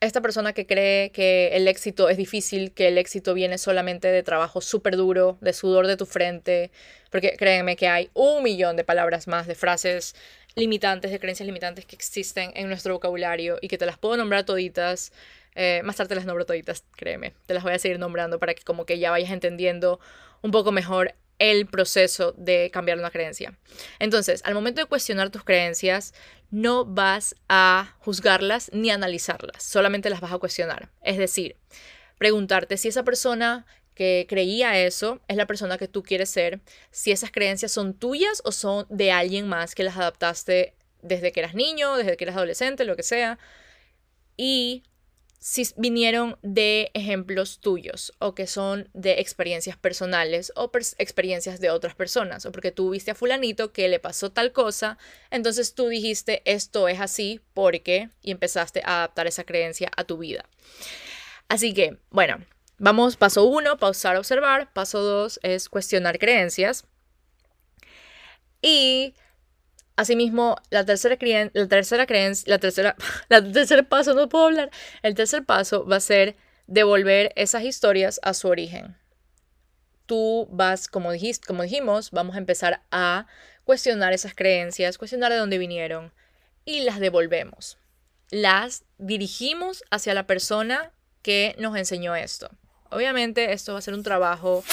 [0.00, 4.22] Esta persona que cree que el éxito es difícil, que el éxito viene solamente de
[4.22, 6.70] trabajo súper duro, de sudor de tu frente,
[7.10, 10.14] porque créeme que hay un millón de palabras más, de frases
[10.54, 14.44] limitantes, de creencias limitantes que existen en nuestro vocabulario y que te las puedo nombrar
[14.44, 15.12] toditas.
[15.54, 17.34] Eh, más tarde las nombro toditas, créeme.
[17.46, 20.00] Te las voy a seguir nombrando para que como que ya vayas entendiendo
[20.42, 23.58] un poco mejor el proceso de cambiar una creencia.
[23.98, 26.12] Entonces, al momento de cuestionar tus creencias,
[26.50, 30.90] no vas a juzgarlas ni analizarlas, solamente las vas a cuestionar.
[31.02, 31.56] Es decir,
[32.18, 33.66] preguntarte si esa persona
[34.00, 36.60] que creía eso es la persona que tú quieres ser,
[36.90, 41.40] si esas creencias son tuyas o son de alguien más que las adaptaste desde que
[41.40, 43.38] eras niño, desde que eras adolescente, lo que sea.
[44.38, 44.84] Y
[45.38, 51.94] si vinieron de ejemplos tuyos o que son de experiencias personales o experiencias de otras
[51.94, 54.96] personas o porque tú viste a fulanito que le pasó tal cosa,
[55.30, 60.16] entonces tú dijiste esto es así porque y empezaste a adaptar esa creencia a tu
[60.16, 60.46] vida.
[61.48, 62.38] Así que, bueno,
[62.80, 66.84] vamos paso uno, pausar, observar, paso dos es cuestionar creencias
[68.60, 69.14] y
[70.00, 71.18] Asimismo, la tercera,
[71.52, 72.96] la tercera creencia, la tercera,
[73.28, 74.70] la tercer paso, no puedo hablar,
[75.02, 78.96] el tercer paso va a ser devolver esas historias a su origen.
[80.06, 83.26] Tú vas, como, dijiste, como dijimos, vamos a empezar a
[83.64, 86.14] cuestionar esas creencias, cuestionar de dónde vinieron
[86.64, 87.76] y las devolvemos.
[88.30, 92.48] Las dirigimos hacia la persona que nos enseñó esto.
[92.90, 94.64] Obviamente esto va a ser un trabajo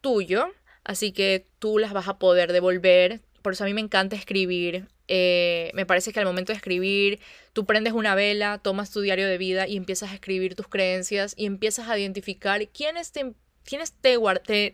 [0.00, 0.52] tuyo,
[0.84, 4.86] así que tú las vas a poder devolver por eso a mí me encanta escribir.
[5.08, 7.20] Eh, me parece que al momento de escribir,
[7.52, 11.34] tú prendes una vela, tomas tu diario de vida y empiezas a escribir tus creencias
[11.36, 14.18] y empiezas a identificar quiénes te, quiénes te,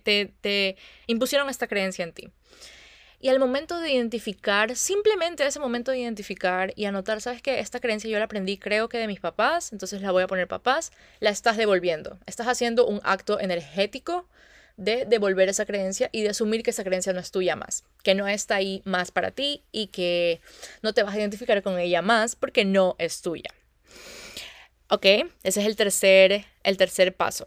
[0.02, 0.76] te, te
[1.06, 2.28] impusieron esta creencia en ti.
[3.20, 7.80] Y al momento de identificar, simplemente ese momento de identificar y anotar, sabes que esta
[7.80, 10.92] creencia yo la aprendí creo que de mis papás, entonces la voy a poner papás,
[11.18, 12.18] la estás devolviendo.
[12.26, 14.28] Estás haciendo un acto energético
[14.76, 18.14] de devolver esa creencia y de asumir que esa creencia no es tuya más, que
[18.14, 20.40] no está ahí más para ti y que
[20.82, 23.50] no te vas a identificar con ella más porque no es tuya.
[24.88, 25.04] ¿Ok?
[25.42, 27.46] Ese es el tercer, el tercer paso.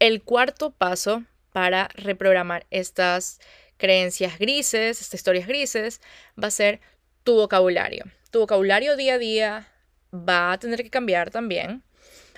[0.00, 6.00] El cuarto paso para reprogramar estas creencias grises, estas historias grises,
[6.42, 6.80] va a ser
[7.24, 8.04] tu vocabulario.
[8.30, 9.68] Tu vocabulario día a día
[10.12, 11.82] va a tener que cambiar también.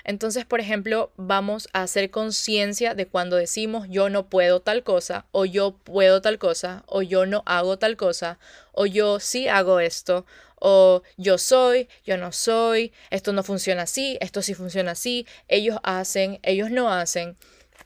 [0.04, 5.26] Entonces, por ejemplo, vamos a hacer conciencia de cuando decimos yo no puedo tal cosa,
[5.32, 8.38] o yo puedo tal cosa, o yo no hago tal cosa,
[8.72, 10.24] o yo sí hago esto,
[10.54, 15.78] o yo soy, yo no soy, esto no funciona así, esto sí funciona así, ellos
[15.82, 17.36] hacen, ellos no hacen.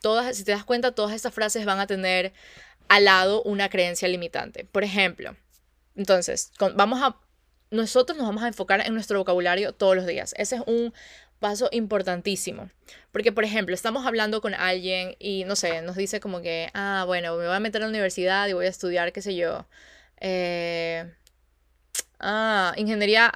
[0.01, 2.33] Todas, si te das cuenta, todas estas frases van a tener
[2.93, 4.67] al lado una creencia limitante.
[4.67, 5.35] Por ejemplo,
[5.97, 7.17] entonces, vamos a
[7.71, 10.35] nosotros nos vamos a enfocar en nuestro vocabulario todos los días.
[10.37, 10.93] Ese es un
[11.41, 12.69] paso importantísimo.
[13.13, 17.05] Porque, por ejemplo, estamos hablando con alguien y, no sé, nos dice como que, ah,
[17.07, 19.67] bueno, me voy a meter a la universidad y voy a estudiar, qué sé yo.
[20.21, 21.11] Eh,
[22.21, 23.33] ah, ingeniería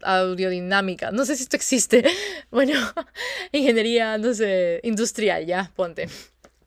[0.00, 1.12] audiodinámica.
[1.12, 2.04] No sé si esto existe.
[2.50, 2.72] Bueno,
[3.52, 6.08] ingeniería, no sé, industrial, ya, ponte.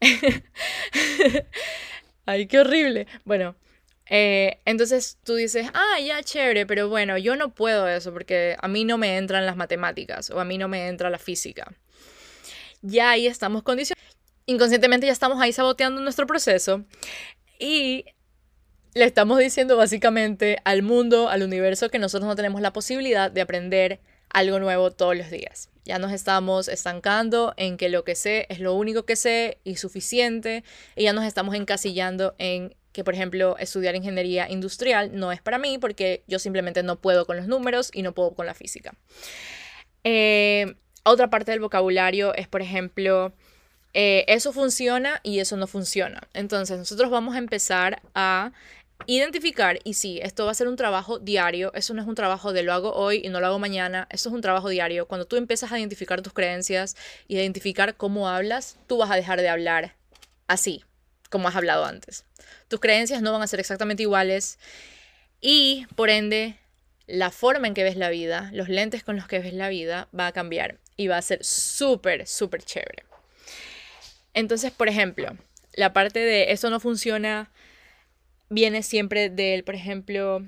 [2.26, 3.08] Ay, qué horrible.
[3.26, 3.56] Bueno,
[4.10, 8.68] eh, entonces tú dices, ah, ya, chévere, pero bueno, yo no puedo eso porque a
[8.68, 11.74] mí no me entran las matemáticas o a mí no me entra la física.
[12.82, 14.18] Ya ahí estamos condicionados.
[14.46, 16.84] Inconscientemente ya estamos ahí saboteando nuestro proceso
[17.60, 18.06] y
[18.94, 23.42] le estamos diciendo básicamente al mundo, al universo, que nosotros no tenemos la posibilidad de
[23.42, 24.02] aprender
[24.34, 25.70] algo nuevo todos los días.
[25.86, 29.76] Ya nos estamos estancando en que lo que sé es lo único que sé y
[29.76, 30.64] suficiente
[30.96, 35.58] y ya nos estamos encasillando en que, por ejemplo, estudiar ingeniería industrial no es para
[35.58, 38.94] mí porque yo simplemente no puedo con los números y no puedo con la física.
[40.04, 43.34] Eh, otra parte del vocabulario es, por ejemplo,
[43.94, 46.22] eh, eso funciona y eso no funciona.
[46.34, 48.52] Entonces, nosotros vamos a empezar a
[49.06, 52.54] identificar, y sí, esto va a ser un trabajo diario, eso no es un trabajo
[52.54, 55.08] de lo hago hoy y no lo hago mañana, eso es un trabajo diario.
[55.08, 56.96] Cuando tú empiezas a identificar tus creencias,
[57.28, 59.96] identificar cómo hablas, tú vas a dejar de hablar
[60.48, 60.84] así,
[61.30, 62.26] como has hablado antes.
[62.68, 64.60] Tus creencias no van a ser exactamente iguales
[65.42, 66.58] y por ende
[67.06, 70.08] la forma en que ves la vida, los lentes con los que ves la vida
[70.18, 73.04] va a cambiar y va a ser súper, súper chévere.
[74.34, 75.36] Entonces, por ejemplo,
[75.74, 77.52] la parte de eso no funciona
[78.50, 80.44] viene siempre del, por ejemplo,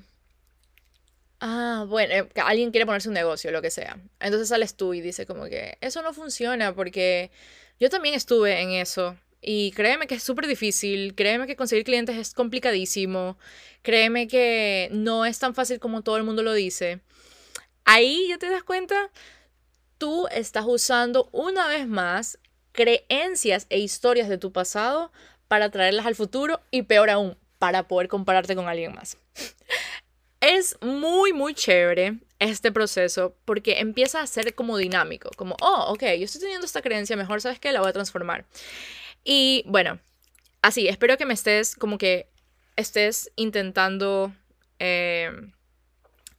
[1.40, 4.00] ah, bueno, eh, alguien quiere ponerse un negocio, lo que sea.
[4.20, 7.32] Entonces sales tú y dice como que eso no funciona porque
[7.80, 9.18] yo también estuve en eso.
[9.42, 13.38] Y créeme que es súper difícil, créeme que conseguir clientes es complicadísimo,
[13.84, 17.02] créeme que no es tan fácil como todo el mundo lo dice.
[17.84, 19.12] Ahí ya te das cuenta,
[20.00, 22.40] tú estás usando una vez más
[22.72, 25.12] creencias e historias de tu pasado
[25.48, 29.18] para traerlas al futuro y peor aún, para poder compararte con alguien más.
[30.42, 36.04] es muy, muy chévere este proceso porque empieza a ser como dinámico, como, oh, ok,
[36.18, 38.46] yo estoy teniendo esta creencia, mejor sabes que la voy a transformar.
[39.24, 40.00] Y bueno,
[40.62, 42.30] así, espero que me estés como que
[42.76, 44.34] estés intentando
[44.80, 45.32] eh,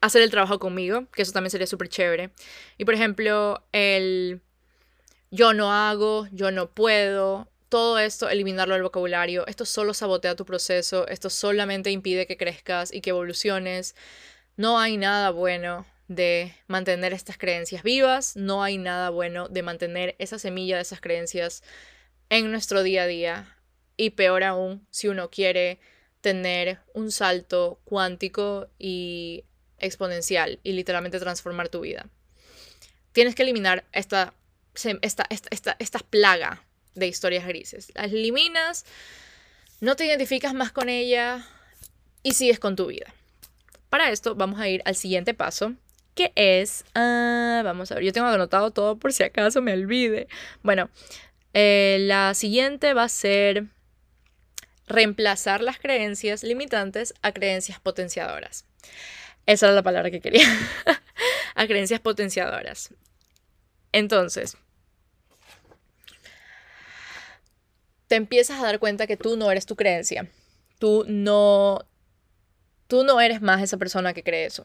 [0.01, 2.31] hacer el trabajo conmigo, que eso también sería súper chévere.
[2.79, 4.41] Y por ejemplo, el
[5.31, 10.45] yo no hago, yo no puedo, todo esto, eliminarlo del vocabulario, esto solo sabotea tu
[10.45, 13.95] proceso, esto solamente impide que crezcas y que evoluciones.
[14.57, 20.15] No hay nada bueno de mantener estas creencias vivas, no hay nada bueno de mantener
[20.19, 21.63] esa semilla de esas creencias
[22.29, 23.57] en nuestro día a día
[23.97, 25.81] y peor aún si uno quiere
[26.21, 29.45] tener un salto cuántico y
[29.79, 32.09] exponencial y literalmente transformar tu vida.
[33.13, 34.35] Tienes que eliminar esta,
[35.03, 36.66] esta, esta, esta plaga
[36.97, 37.93] de historias grises.
[37.95, 38.85] Las eliminas,
[39.81, 41.47] no te identificas más con ella
[42.23, 43.13] y sigues con tu vida.
[43.89, 45.75] Para esto vamos a ir al siguiente paso,
[46.15, 50.29] que es, ah, vamos a ver, yo tengo anotado todo por si acaso me olvide.
[50.63, 50.91] Bueno,
[51.55, 53.67] eh, la siguiente va a ser
[54.87, 58.65] reemplazar las creencias limitantes a creencias potenciadoras.
[59.47, 60.47] Esa era la palabra que quería.
[61.55, 62.91] a creencias potenciadoras.
[63.93, 64.57] Entonces,
[68.09, 70.29] te empiezas a dar cuenta que tú no eres tu creencia.
[70.79, 71.85] Tú no,
[72.87, 74.65] tú no eres más esa persona que cree eso.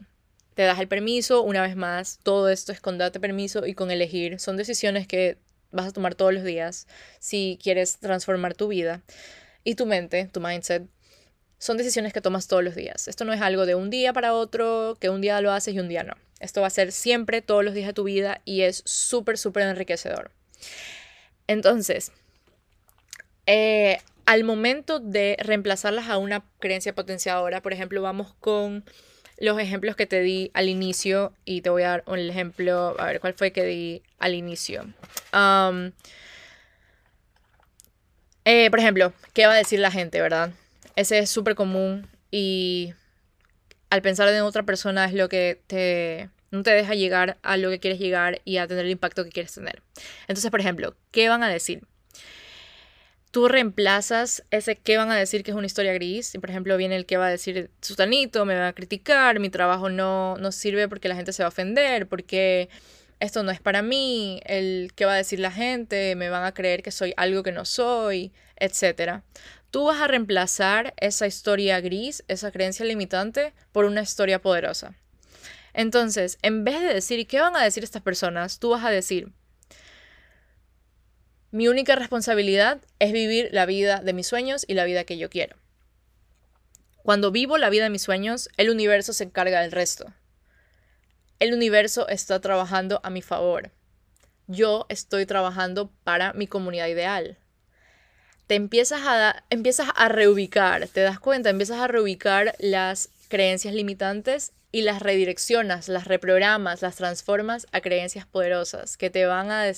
[0.55, 3.89] Te das el permiso, una vez más, todo esto es con darte permiso y con
[3.89, 4.39] elegir.
[4.39, 5.37] Son decisiones que
[5.71, 6.87] vas a tomar todos los días
[7.19, 9.01] si quieres transformar tu vida
[9.63, 10.83] y tu mente, tu mindset.
[11.57, 13.07] Son decisiones que tomas todos los días.
[13.07, 15.79] Esto no es algo de un día para otro, que un día lo haces y
[15.79, 16.15] un día no.
[16.39, 19.63] Esto va a ser siempre, todos los días de tu vida y es súper, súper
[19.63, 20.31] enriquecedor.
[21.47, 22.11] Entonces,
[23.45, 28.83] eh, al momento de reemplazarlas a una creencia potenciadora, por ejemplo, vamos con
[29.37, 33.05] los ejemplos que te di al inicio y te voy a dar un ejemplo, a
[33.07, 34.85] ver cuál fue que di al inicio.
[38.45, 40.51] Eh, por ejemplo, ¿qué va a decir la gente, verdad?
[40.95, 42.93] Ese es súper común y
[43.89, 47.69] al pensar en otra persona es lo que te, no te deja llegar a lo
[47.69, 49.81] que quieres llegar y a tener el impacto que quieres tener.
[50.27, 51.83] Entonces, por ejemplo, ¿qué van a decir?
[53.31, 56.35] Tú reemplazas ese qué van a decir que es una historia gris.
[56.35, 59.49] Y por ejemplo, viene el que va a decir, Sutanito me va a criticar, mi
[59.49, 62.69] trabajo no, no sirve porque la gente se va a ofender, porque
[63.19, 66.53] esto no es para mí, el qué va a decir la gente, me van a
[66.53, 69.21] creer que soy algo que no soy, etc.
[69.69, 74.95] Tú vas a reemplazar esa historia gris, esa creencia limitante, por una historia poderosa.
[75.73, 78.59] Entonces, en vez de decir, ¿qué van a decir estas personas?
[78.59, 79.31] Tú vas a decir,
[81.51, 85.29] mi única responsabilidad es vivir la vida de mis sueños y la vida que yo
[85.29, 85.57] quiero.
[87.03, 90.13] Cuando vivo la vida de mis sueños, el universo se encarga del resto.
[91.39, 93.71] El universo está trabajando a mi favor.
[94.47, 97.37] Yo estoy trabajando para mi comunidad ideal.
[98.47, 104.53] Te empiezas a, empiezas a reubicar, te das cuenta, empiezas a reubicar las creencias limitantes
[104.71, 109.71] y las redireccionas, las reprogramas, las transformas a creencias poderosas que te van a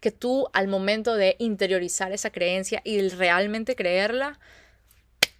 [0.00, 4.38] que tú al momento de interiorizar esa creencia y realmente creerla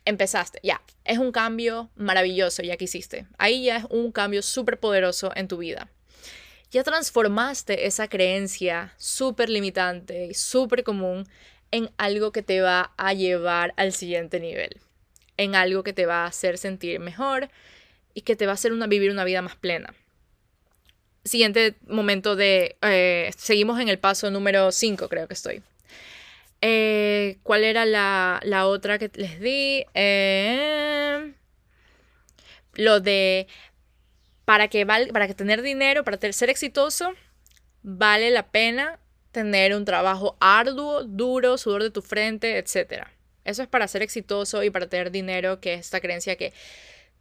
[0.04, 3.26] empezaste, ya, es un cambio maravilloso ya que hiciste.
[3.38, 5.88] Ahí ya es un cambio súper poderoso en tu vida.
[6.70, 11.26] Ya transformaste esa creencia súper limitante y súper común
[11.70, 14.80] en algo que te va a llevar al siguiente nivel,
[15.36, 17.48] en algo que te va a hacer sentir mejor,
[18.14, 19.94] y que te va a hacer una, vivir una vida más plena.
[21.24, 22.76] Siguiente momento de...
[22.82, 25.62] Eh, seguimos en el paso número 5, creo que estoy.
[26.60, 29.84] Eh, ¿Cuál era la, otra que les di?
[29.94, 31.32] Eh,
[32.74, 33.48] lo de...
[34.44, 37.14] Para que, val, para que tener dinero, para ser exitoso,
[37.82, 38.98] vale la pena
[39.32, 43.06] tener un trabajo arduo, duro, sudor de tu frente, etc.
[43.44, 46.52] Eso es para ser exitoso y para tener dinero, que es esta creencia que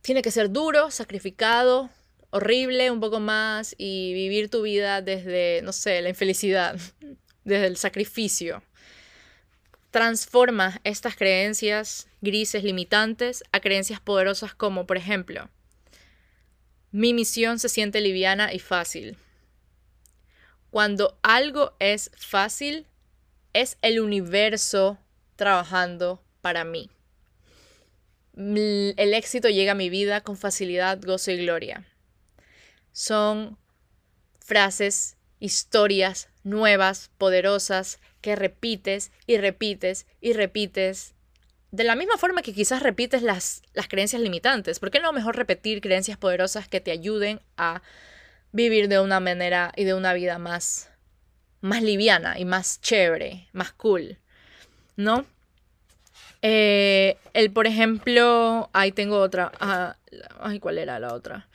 [0.03, 1.89] tiene que ser duro, sacrificado,
[2.29, 6.77] horrible un poco más y vivir tu vida desde, no sé, la infelicidad,
[7.45, 8.61] desde el sacrificio.
[9.91, 15.49] Transforma estas creencias grises limitantes a creencias poderosas como, por ejemplo,
[16.91, 19.17] mi misión se siente liviana y fácil.
[20.69, 22.87] Cuando algo es fácil,
[23.53, 24.97] es el universo
[25.37, 26.89] trabajando para mí.
[28.35, 31.85] El éxito llega a mi vida con facilidad, gozo y gloria.
[32.91, 33.57] Son
[34.39, 41.13] frases, historias nuevas, poderosas, que repites y repites y repites.
[41.71, 44.79] De la misma forma que quizás repites las, las creencias limitantes.
[44.79, 47.81] ¿Por qué no mejor repetir creencias poderosas que te ayuden a
[48.51, 50.89] vivir de una manera y de una vida más,
[51.61, 54.19] más liviana y más chévere, más cool?
[54.95, 55.25] ¿No?
[56.45, 59.51] Eh, el, por ejemplo, ahí tengo otra.
[59.61, 59.95] Ah,
[60.41, 61.47] ay, ¿cuál era la otra?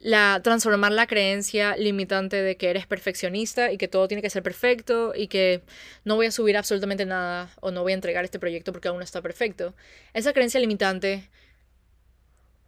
[0.00, 4.42] La, transformar la creencia limitante de que eres perfeccionista y que todo tiene que ser
[4.42, 5.62] perfecto y que
[6.04, 8.98] no voy a subir absolutamente nada o no voy a entregar este proyecto porque aún
[8.98, 9.74] no está perfecto.
[10.14, 11.28] Esa creencia limitante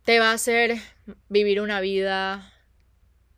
[0.04, 0.76] te va a hacer
[1.28, 2.52] vivir una vida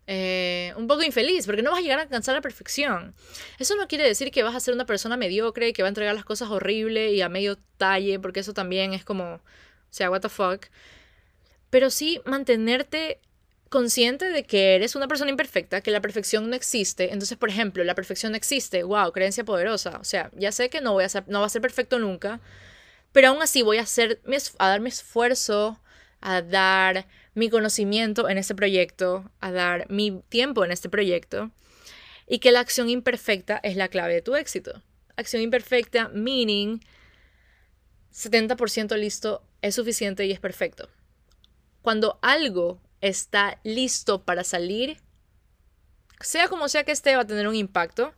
[0.07, 3.15] eh, un poco infeliz, porque no vas a llegar a alcanzar la perfección.
[3.59, 6.15] Eso no quiere decir que vas a ser una persona mediocre que va a entregar
[6.15, 9.41] las cosas horrible y a medio talle, porque eso también es como, o
[9.91, 10.67] sea, what the fuck.
[11.71, 13.21] Pero sí mantenerte
[13.73, 17.13] consciente de que eres una persona imperfecta, que la perfección no existe.
[17.13, 18.85] Entonces, por ejemplo, la perfección no existe.
[18.85, 19.99] Wow, creencia poderosa.
[20.01, 22.41] O sea, ya sé que no voy a ser, no va a ser perfecto nunca,
[23.13, 24.21] pero aún así voy a hacer
[24.59, 25.81] a dar mi esfuerzo,
[26.21, 31.51] a dar mi conocimiento en este proyecto, a dar mi tiempo en este proyecto
[32.27, 34.83] y que la acción imperfecta es la clave de tu éxito.
[35.17, 36.81] Acción imperfecta, meaning
[38.13, 40.89] 70% listo es suficiente y es perfecto.
[41.81, 44.99] Cuando algo está listo para salir,
[46.21, 48.15] sea como sea que esté, va a tener un impacto.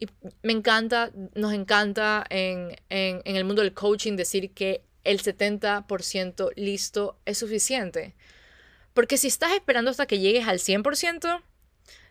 [0.00, 0.06] Y
[0.42, 7.18] me encanta, nos encanta en, en el mundo del coaching decir que el 70% listo
[7.24, 8.14] es suficiente.
[8.98, 11.40] Porque si estás esperando hasta que llegues al 100%,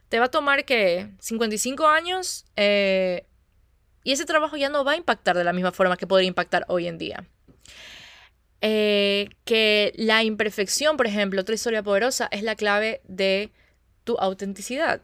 [0.08, 3.26] te va a tomar que 55 años eh,
[4.06, 6.64] y ese trabajo ya no va a impactar de la misma forma que podría impactar
[6.70, 7.28] hoy en día.
[8.62, 13.52] Eh, que la imperfección, por ejemplo, otra historia poderosa, es la clave de
[14.06, 15.02] tu autenticidad.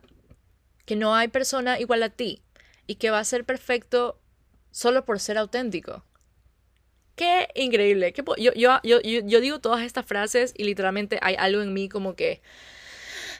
[0.86, 2.44] Que no hay persona igual a ti
[2.88, 4.22] y que va a ser perfecto
[4.72, 6.06] solo por ser auténtico.
[7.16, 8.14] Qué increíble.
[8.38, 12.16] yo, yo, yo, yo, digo todas estas frases y literalmente hay algo en mí como
[12.16, 12.41] que...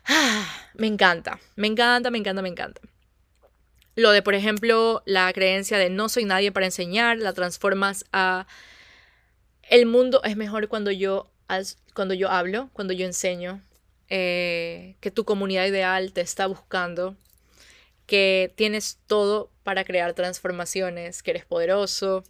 [0.05, 0.45] Ah,
[0.76, 2.82] me encanta, me encanta, me encanta, me encanta.
[3.95, 8.47] Lo de, por ejemplo, la creencia de no soy nadie para enseñar, la transformas a...
[9.63, 11.32] El mundo es mejor cuando yo,
[11.93, 13.61] cuando yo hablo, cuando yo enseño,
[14.09, 17.15] eh, que tu comunidad ideal te está buscando,
[18.05, 22.24] que tienes todo para crear transformaciones, que eres poderoso,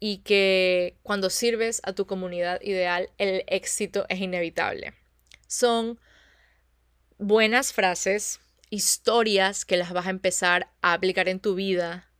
[0.00, 4.94] y que cuando sirves a tu comunidad ideal, el éxito es inevitable.
[5.46, 5.98] Son
[7.18, 8.40] buenas frases,
[8.70, 12.10] historias que las vas a empezar a aplicar en tu vida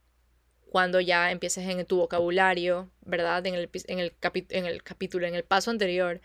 [0.70, 3.46] cuando ya empieces en tu vocabulario, ¿verdad?
[3.46, 4.12] En el, en el,
[4.48, 6.20] en el capítulo, en el paso anterior,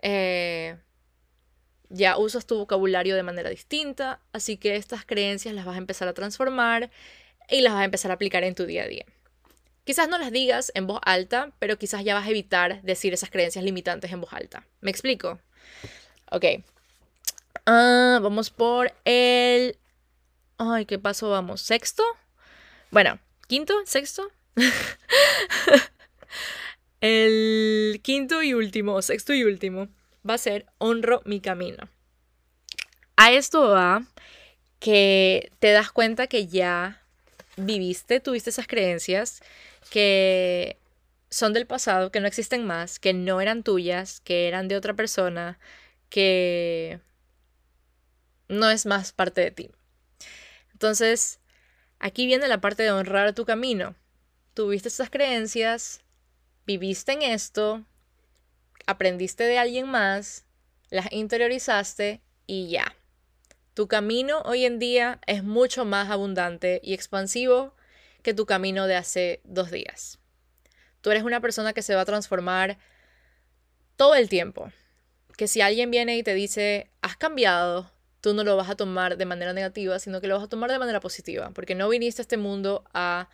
[0.00, 0.78] eh,
[1.90, 6.08] ya usas tu vocabulario de manera distinta, así que estas creencias las vas a empezar
[6.08, 6.90] a transformar
[7.50, 9.04] y las vas a empezar a aplicar en tu día a día.
[9.84, 13.30] Quizás no las digas en voz alta, pero quizás ya vas a evitar decir esas
[13.30, 14.64] creencias limitantes en voz alta.
[14.80, 15.40] ¿Me explico?
[16.30, 16.44] Ok.
[17.66, 19.76] Ah, vamos por el...
[20.58, 21.62] Ay, ¿qué paso vamos?
[21.62, 22.04] ¿Sexto?
[22.92, 23.18] Bueno,
[23.48, 23.74] ¿quinto?
[23.84, 24.30] ¿Sexto?
[27.00, 29.88] el quinto y último, sexto y último,
[30.28, 31.88] va a ser honro mi camino.
[33.16, 34.04] A esto va
[34.78, 37.02] que te das cuenta que ya
[37.56, 39.42] viviste, tuviste esas creencias
[39.90, 40.78] que
[41.30, 44.94] son del pasado, que no existen más, que no eran tuyas, que eran de otra
[44.94, 45.58] persona,
[46.10, 47.00] que
[48.48, 49.70] no es más parte de ti.
[50.72, 51.40] Entonces,
[51.98, 53.94] aquí viene la parte de honrar tu camino.
[54.54, 56.02] Tuviste esas creencias,
[56.66, 57.84] viviste en esto,
[58.86, 60.44] aprendiste de alguien más,
[60.90, 62.94] las interiorizaste y ya.
[63.74, 67.74] Tu camino hoy en día es mucho más abundante y expansivo
[68.22, 70.18] que tu camino de hace dos días.
[71.00, 72.78] Tú eres una persona que se va a transformar
[73.96, 74.70] todo el tiempo.
[75.36, 79.16] Que si alguien viene y te dice, has cambiado, tú no lo vas a tomar
[79.16, 82.22] de manera negativa, sino que lo vas a tomar de manera positiva, porque no viniste
[82.22, 83.28] a este mundo a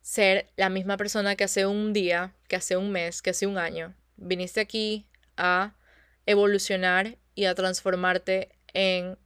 [0.00, 3.58] ser la misma persona que hace un día, que hace un mes, que hace un
[3.58, 3.94] año.
[4.16, 5.74] Viniste aquí a
[6.26, 9.18] evolucionar y a transformarte en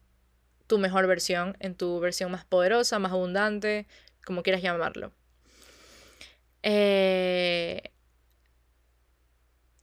[0.66, 3.86] tu mejor versión, en tu versión más poderosa, más abundante,
[4.24, 5.12] como quieras llamarlo.
[6.62, 7.82] Eh,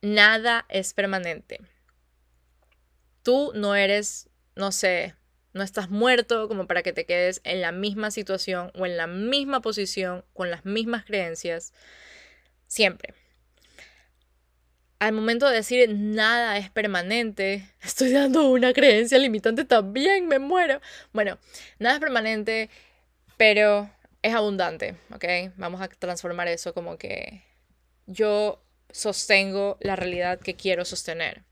[0.02, 1.60] nada es permanente.
[3.24, 5.16] Tú no eres, no sé,
[5.54, 9.08] no estás muerto como para que te quedes en la misma situación o en la
[9.08, 11.74] misma posición con las mismas creencias
[12.68, 13.14] siempre.
[15.00, 20.82] Al momento de decir nada es permanente, estoy dando una creencia limitante también, me muero.
[21.14, 21.38] Bueno,
[21.80, 22.70] nada es permanente,
[23.38, 23.90] pero
[24.22, 25.54] es abundante, ¿ok?
[25.58, 27.44] Vamos a transformar eso como que
[28.06, 28.62] yo
[28.92, 31.44] sostengo la realidad que quiero sostener.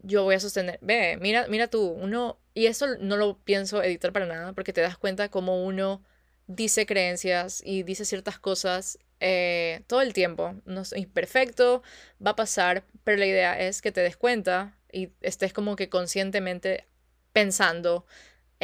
[0.00, 4.12] Yo voy a sostener, ve, mira, mira tú, uno, y eso no lo pienso editar
[4.12, 6.02] para nada, porque te das cuenta cómo uno
[6.46, 10.54] dice creencias y dice ciertas cosas eh, todo el tiempo.
[10.66, 11.82] No es imperfecto,
[12.24, 15.88] va a pasar, pero la idea es que te des cuenta y estés como que
[15.88, 16.86] conscientemente
[17.32, 18.06] pensando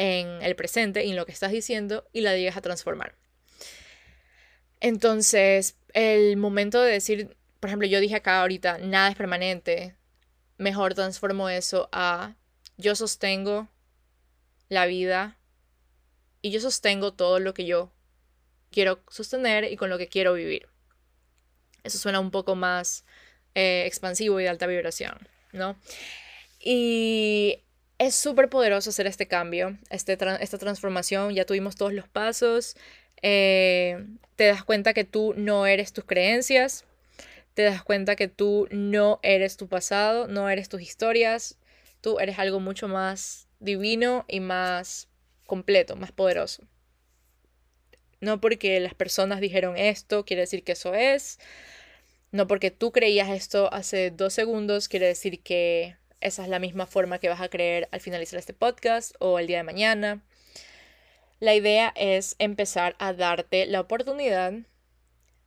[0.01, 3.13] en el presente y en lo que estás diciendo y la digas a transformar.
[4.79, 9.95] Entonces, el momento de decir, por ejemplo, yo dije acá ahorita, nada es permanente,
[10.57, 12.33] mejor transformo eso a
[12.77, 13.69] yo sostengo
[14.69, 15.37] la vida
[16.41, 17.91] y yo sostengo todo lo que yo
[18.71, 20.67] quiero sostener y con lo que quiero vivir.
[21.83, 23.05] Eso suena un poco más
[23.53, 25.75] eh, expansivo y de alta vibración, ¿no?
[26.59, 27.59] Y
[28.01, 31.35] es súper poderoso hacer este cambio, este esta transformación.
[31.35, 32.75] Ya tuvimos todos los pasos.
[33.21, 34.03] Eh,
[34.35, 36.83] te das cuenta que tú no eres tus creencias.
[37.53, 41.59] Te das cuenta que tú no eres tu pasado, no eres tus historias.
[42.01, 45.07] Tú eres algo mucho más divino y más
[45.45, 46.63] completo, más poderoso.
[48.19, 51.37] No porque las personas dijeron esto, quiere decir que eso es.
[52.31, 56.85] No porque tú creías esto hace dos segundos, quiere decir que esa es la misma
[56.85, 60.21] forma que vas a creer al finalizar este podcast o el día de mañana.
[61.39, 64.53] La idea es empezar a darte la oportunidad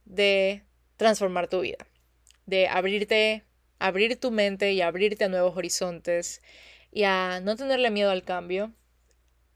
[0.04, 0.62] de
[0.96, 1.86] transformar tu vida,
[2.46, 3.44] de abrirte,
[3.78, 6.42] abrir tu mente y abrirte a nuevos horizontes
[6.90, 8.72] y a no tenerle miedo al cambio,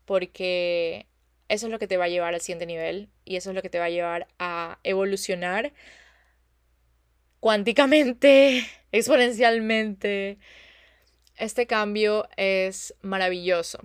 [0.05, 1.07] porque
[1.49, 3.63] eso es lo que te va a llevar al siguiente nivel y eso es lo
[3.63, 5.73] que te va a llevar a evolucionar
[7.41, 10.39] cuánticamente, exponencialmente,
[11.39, 13.81] este cambio es maravilloso.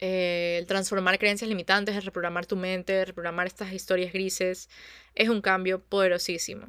[0.00, 4.68] el transformar creencias limitantes, el reprogramar tu mente, reprogramar estas historias grises,
[5.16, 6.68] es un cambio poderosísimo.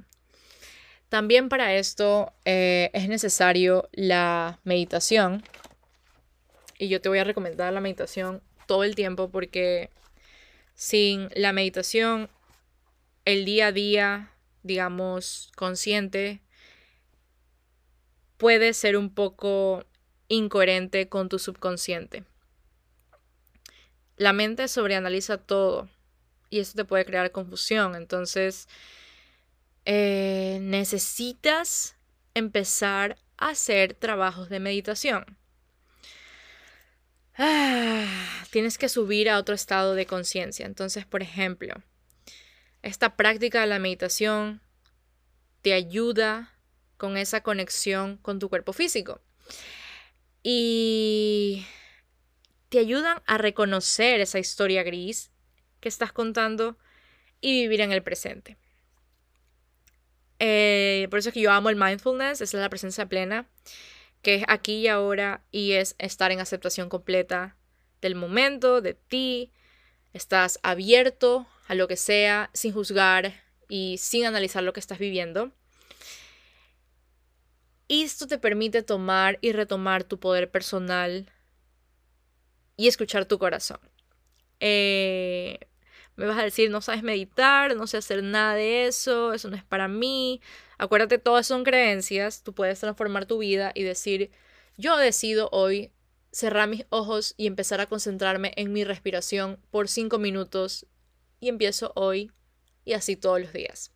[1.10, 5.44] También para esto eh, es necesario la meditación.
[6.78, 9.90] Y yo te voy a recomendar la meditación todo el tiempo porque
[10.76, 12.30] sin la meditación,
[13.26, 14.32] el día a día,
[14.64, 16.42] digamos, consciente,
[18.40, 19.86] puede ser un poco
[20.30, 22.24] incoherente con tu subconsciente.
[24.16, 25.90] La mente sobreanaliza todo
[26.50, 27.96] y eso te puede crear confusión.
[27.96, 28.70] Entonces,
[29.84, 31.98] eh, necesitas
[32.34, 35.38] empezar a hacer trabajos de meditación.
[37.38, 38.06] Ah,
[38.52, 40.66] tienes que subir a otro estado de conciencia.
[40.66, 41.74] Entonces, por ejemplo,
[42.84, 44.62] esta práctica de la meditación
[45.62, 46.54] te ayuda
[47.00, 49.22] con esa conexión con tu cuerpo físico.
[50.44, 51.66] Y
[52.70, 55.32] te ayudan a reconocer esa historia gris
[55.80, 56.78] que estás contando
[57.42, 58.58] y vivir en el presente.
[60.40, 63.50] Eh, por eso es que yo amo el mindfulness, es la presencia plena,
[64.22, 67.58] que es aquí y ahora y es estar en aceptación completa
[68.02, 69.52] del momento, de ti.
[70.14, 73.34] Estás abierto a lo que sea, sin juzgar
[73.70, 75.54] y sin analizar lo que estás viviendo.
[77.90, 81.32] Esto te permite tomar y retomar tu poder personal
[82.78, 83.80] y escuchar tu corazón.
[84.60, 85.60] Eh,
[86.16, 89.56] me vas a decir, no sabes meditar, no sé hacer nada de eso, eso no
[89.56, 90.40] es para mí.
[90.78, 94.32] Acuérdate, todas son creencias, tú puedes transformar tu vida y decir,
[94.78, 95.92] yo decido hoy
[96.32, 100.86] cerrar mis ojos y empezar a concentrarme en mi respiración por cinco minutos
[101.40, 102.32] y empiezo hoy
[102.86, 103.92] y así todos los días.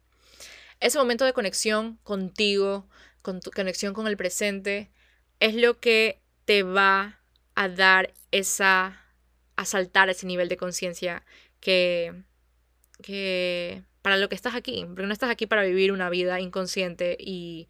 [0.79, 2.87] Ese momento de conexión contigo,
[3.23, 4.91] con tu conexión con el presente,
[5.39, 7.19] es lo que te va
[7.55, 9.01] a dar esa,
[9.55, 11.23] a saltar ese nivel de conciencia
[11.59, 12.13] que,
[13.01, 17.17] que para lo que estás aquí, porque no estás aquí para vivir una vida inconsciente
[17.19, 17.67] y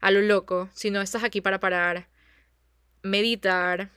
[0.00, 2.06] a lo loco, sino estás aquí para parar,
[3.02, 3.90] meditar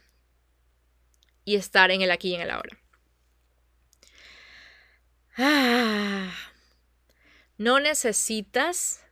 [1.45, 2.77] y estar en el aquí y en el ahora.
[5.37, 6.33] Ah,
[7.57, 9.02] no necesitas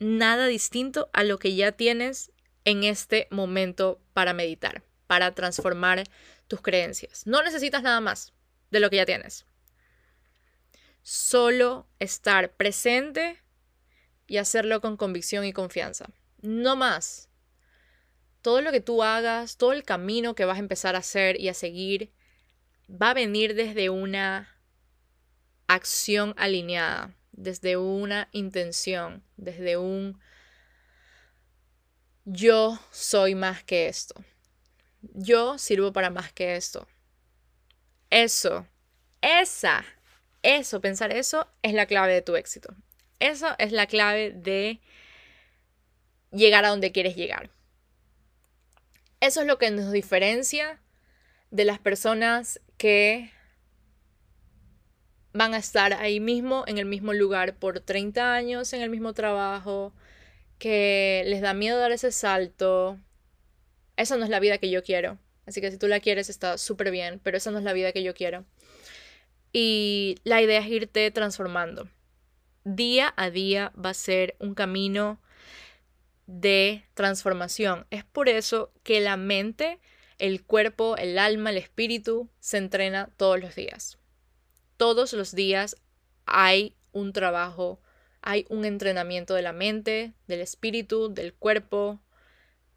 [0.00, 2.32] nada distinto a lo que ya tienes
[2.64, 6.04] en este momento para meditar, para transformar
[6.48, 7.26] tus creencias.
[7.26, 8.32] No necesitas nada más
[8.70, 9.46] de lo que ya tienes.
[11.02, 13.42] Solo estar presente
[14.26, 16.06] y hacerlo con convicción y confianza.
[16.42, 17.28] No más.
[18.42, 21.48] Todo lo que tú hagas, todo el camino que vas a empezar a hacer y
[21.48, 22.12] a seguir,
[22.90, 24.56] va a venir desde una
[25.66, 30.20] acción alineada, desde una intención, desde un
[32.24, 34.14] yo soy más que esto.
[35.00, 36.86] Yo sirvo para más que esto.
[38.10, 38.66] Eso,
[39.22, 39.84] esa,
[40.42, 42.74] eso, pensar eso es la clave de tu éxito.
[43.18, 44.80] Eso es la clave de
[46.30, 47.50] llegar a donde quieres llegar.
[49.20, 50.80] Eso es lo que nos diferencia
[51.50, 53.32] de las personas que
[55.32, 59.12] van a estar ahí mismo, en el mismo lugar por 30 años, en el mismo
[59.12, 59.92] trabajo,
[60.58, 62.98] que les da miedo dar ese salto.
[63.96, 65.18] Esa no es la vida que yo quiero.
[65.46, 67.92] Así que si tú la quieres está súper bien, pero esa no es la vida
[67.92, 68.44] que yo quiero.
[69.52, 71.88] Y la idea es irte transformando
[72.64, 75.20] día a día va a ser un camino
[76.26, 77.86] de transformación.
[77.90, 79.80] Es por eso que la mente,
[80.18, 83.98] el cuerpo, el alma, el espíritu se entrena todos los días.
[84.80, 85.76] Todos los días
[86.24, 87.82] hay un trabajo,
[88.22, 92.00] hay un entrenamiento de la mente, del espíritu, del cuerpo,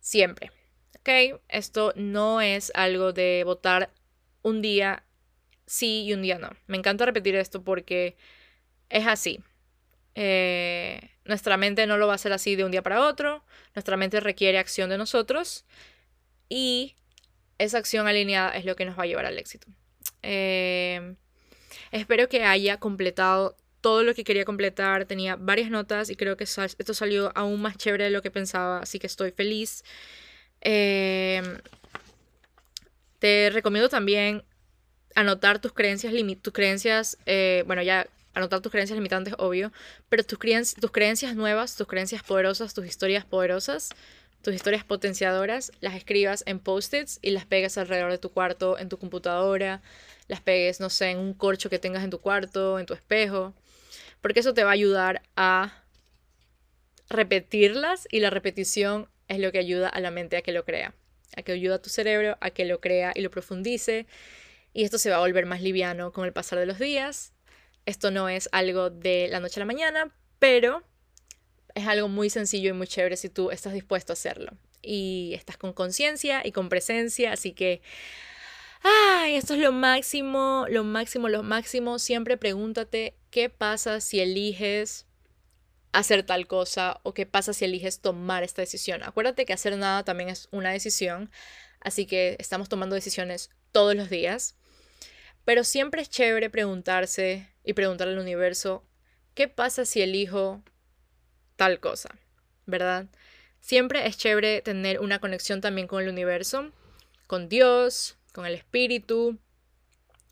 [0.02, 0.52] siempre.
[1.00, 1.40] ¿Ok?
[1.48, 3.90] Esto no es algo de votar
[4.42, 5.06] un día
[5.66, 6.50] sí y un día no.
[6.68, 8.18] Me encanta repetir esto porque
[8.90, 9.40] es así.
[10.16, 13.46] Eh, nuestra mente no lo va a hacer así de un día para otro.
[13.76, 15.64] Nuestra mente requiere acción de nosotros
[16.50, 16.98] y
[17.60, 19.70] esa acción alineada es lo que nos va a llevar al éxito.
[20.22, 21.16] Eh,
[21.92, 25.06] espero que haya completado todo lo que quería completar.
[25.06, 28.80] Tenía varias notas y creo que esto salió aún más chévere de lo que pensaba,
[28.80, 29.84] así que estoy feliz.
[30.62, 31.42] Eh,
[33.20, 34.44] te recomiendo también
[35.16, 37.18] anotar tus creencias, tus creencias,
[37.66, 39.72] bueno, ya anotar tus creencias limitantes, obvio,
[40.10, 43.90] pero tus, creencias, tus creencias nuevas, tus creencias poderosas, tus historias poderosas,
[44.44, 48.90] tus historias potenciadoras, las escribas en post-its y las pegues alrededor de tu cuarto, en
[48.90, 49.82] tu computadora,
[50.28, 53.54] las pegues, no sé, en un corcho que tengas en tu cuarto, en tu espejo,
[54.22, 55.84] porque eso te va a ayudar a
[57.10, 60.94] repetirlas y la repetición es lo que ayuda a la mente a que lo crea,
[61.38, 64.08] a que ayuda a tu cerebro a que lo crea y lo profundice
[64.74, 67.34] y esto se va a volver más liviano con el pasar de los días.
[67.86, 70.84] Esto no es algo de la noche a la mañana, pero
[71.76, 74.54] es algo muy sencillo y muy chévere si tú estás dispuesto a hacerlo.
[74.82, 77.82] Y estás con conciencia y con presencia, así que...
[78.86, 82.00] Ay, esto es lo máximo, lo máximo, lo máximo.
[82.00, 85.06] Siempre pregúntate qué pasa si eliges
[85.94, 89.02] hacer tal cosa o qué pasa si eliges tomar esta decisión.
[89.04, 91.32] Acuérdate que hacer nada también es una decisión,
[91.80, 94.56] así que estamos tomando decisiones todos los días.
[95.46, 98.84] Pero siempre es chévere preguntarse y preguntarle al universo,
[99.34, 100.64] ¿qué pasa si elijo
[101.56, 102.10] tal cosa?
[102.66, 103.08] ¿Verdad?
[103.60, 106.72] Siempre es chévere tener una conexión también con el universo,
[107.28, 109.38] con Dios, con el espíritu,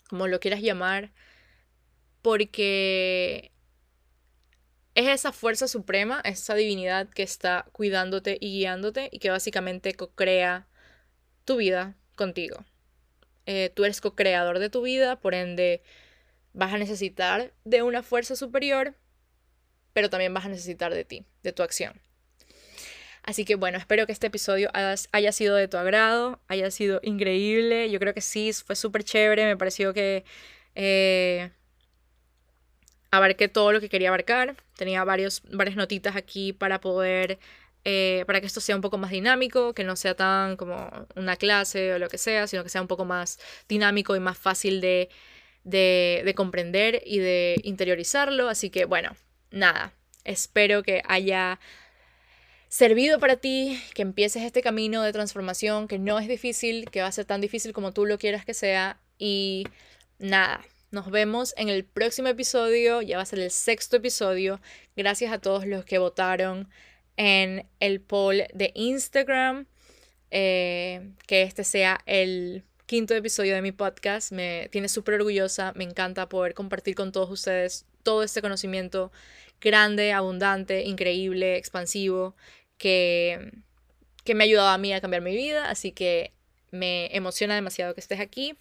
[0.10, 1.12] como lo quieras llamar,
[2.22, 3.52] porque
[4.96, 10.68] es esa fuerza suprema, esa divinidad que está cuidándote y guiándote y que básicamente crea
[11.46, 12.66] tu vida contigo.
[13.46, 15.82] Eh, tú eres co-creador de tu vida, por ende
[16.54, 18.96] vas a necesitar de una fuerza superior,
[19.94, 22.00] pero también vas a necesitar de ti, de tu acción.
[23.24, 27.92] Así que bueno, espero que este episodio haya sido de tu agrado, haya sido increíble.
[27.92, 30.26] Yo creo que sí, fue súper chévere, me pareció que
[30.74, 31.52] eh,
[33.12, 34.56] abarqué todo lo que quería abarcar.
[34.76, 37.38] Tenía varios, varias notitas aquí para poder
[37.84, 41.36] eh, para que esto sea un poco más dinámico, que no sea tan como una
[41.36, 44.82] clase o lo que sea, sino que sea un poco más dinámico y más fácil
[44.82, 45.10] de,
[45.64, 48.50] de, comprender y de interiorizarlo.
[48.50, 49.16] Así que bueno,
[49.52, 49.94] nada,
[50.24, 51.60] espero que haya
[52.70, 57.08] servido para ti, que empieces este camino de transformación, que no es difícil, que va
[57.08, 59.00] a ser tan difícil como tú lo quieras que sea.
[59.20, 59.68] Y
[60.20, 64.62] nada, nos vemos en el próximo episodio, ya va a ser el sexto episodio.
[64.96, 66.70] Gracias a todos los que votaron
[67.18, 69.68] en el poll de Instagram.
[70.34, 74.32] Eh, que este sea el quinto episodio de mi podcast.
[74.32, 75.74] Me tiene súper orgullosa.
[75.76, 79.12] Me encanta poder compartir con todos ustedes todo este conocimiento
[79.60, 82.36] grande, abundante, increíble, expansivo,
[82.78, 83.52] que,
[84.24, 85.70] que me ha ayudado a mí a cambiar mi vida.
[85.70, 86.34] Así que
[86.72, 88.56] me emociona demasiado que estés aquí.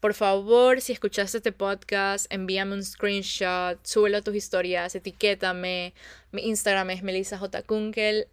[0.00, 5.92] Por favor, si escuchaste este podcast, envíame un screenshot, súbelo a tus historias, etiquétame.
[6.32, 7.64] Mi Instagram es Melissa J.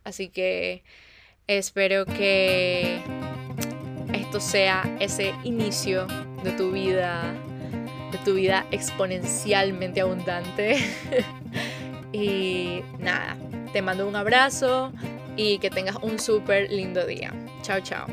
[0.06, 0.84] Así que
[1.48, 3.02] Espero que
[4.14, 6.06] esto sea ese inicio
[6.44, 7.34] de tu vida,
[8.12, 10.78] de tu vida exponencialmente abundante.
[12.14, 13.38] y nada,
[13.74, 14.92] te mando un abrazo
[15.36, 17.34] y que tengas un súper lindo día.
[17.62, 18.08] Chao, chao.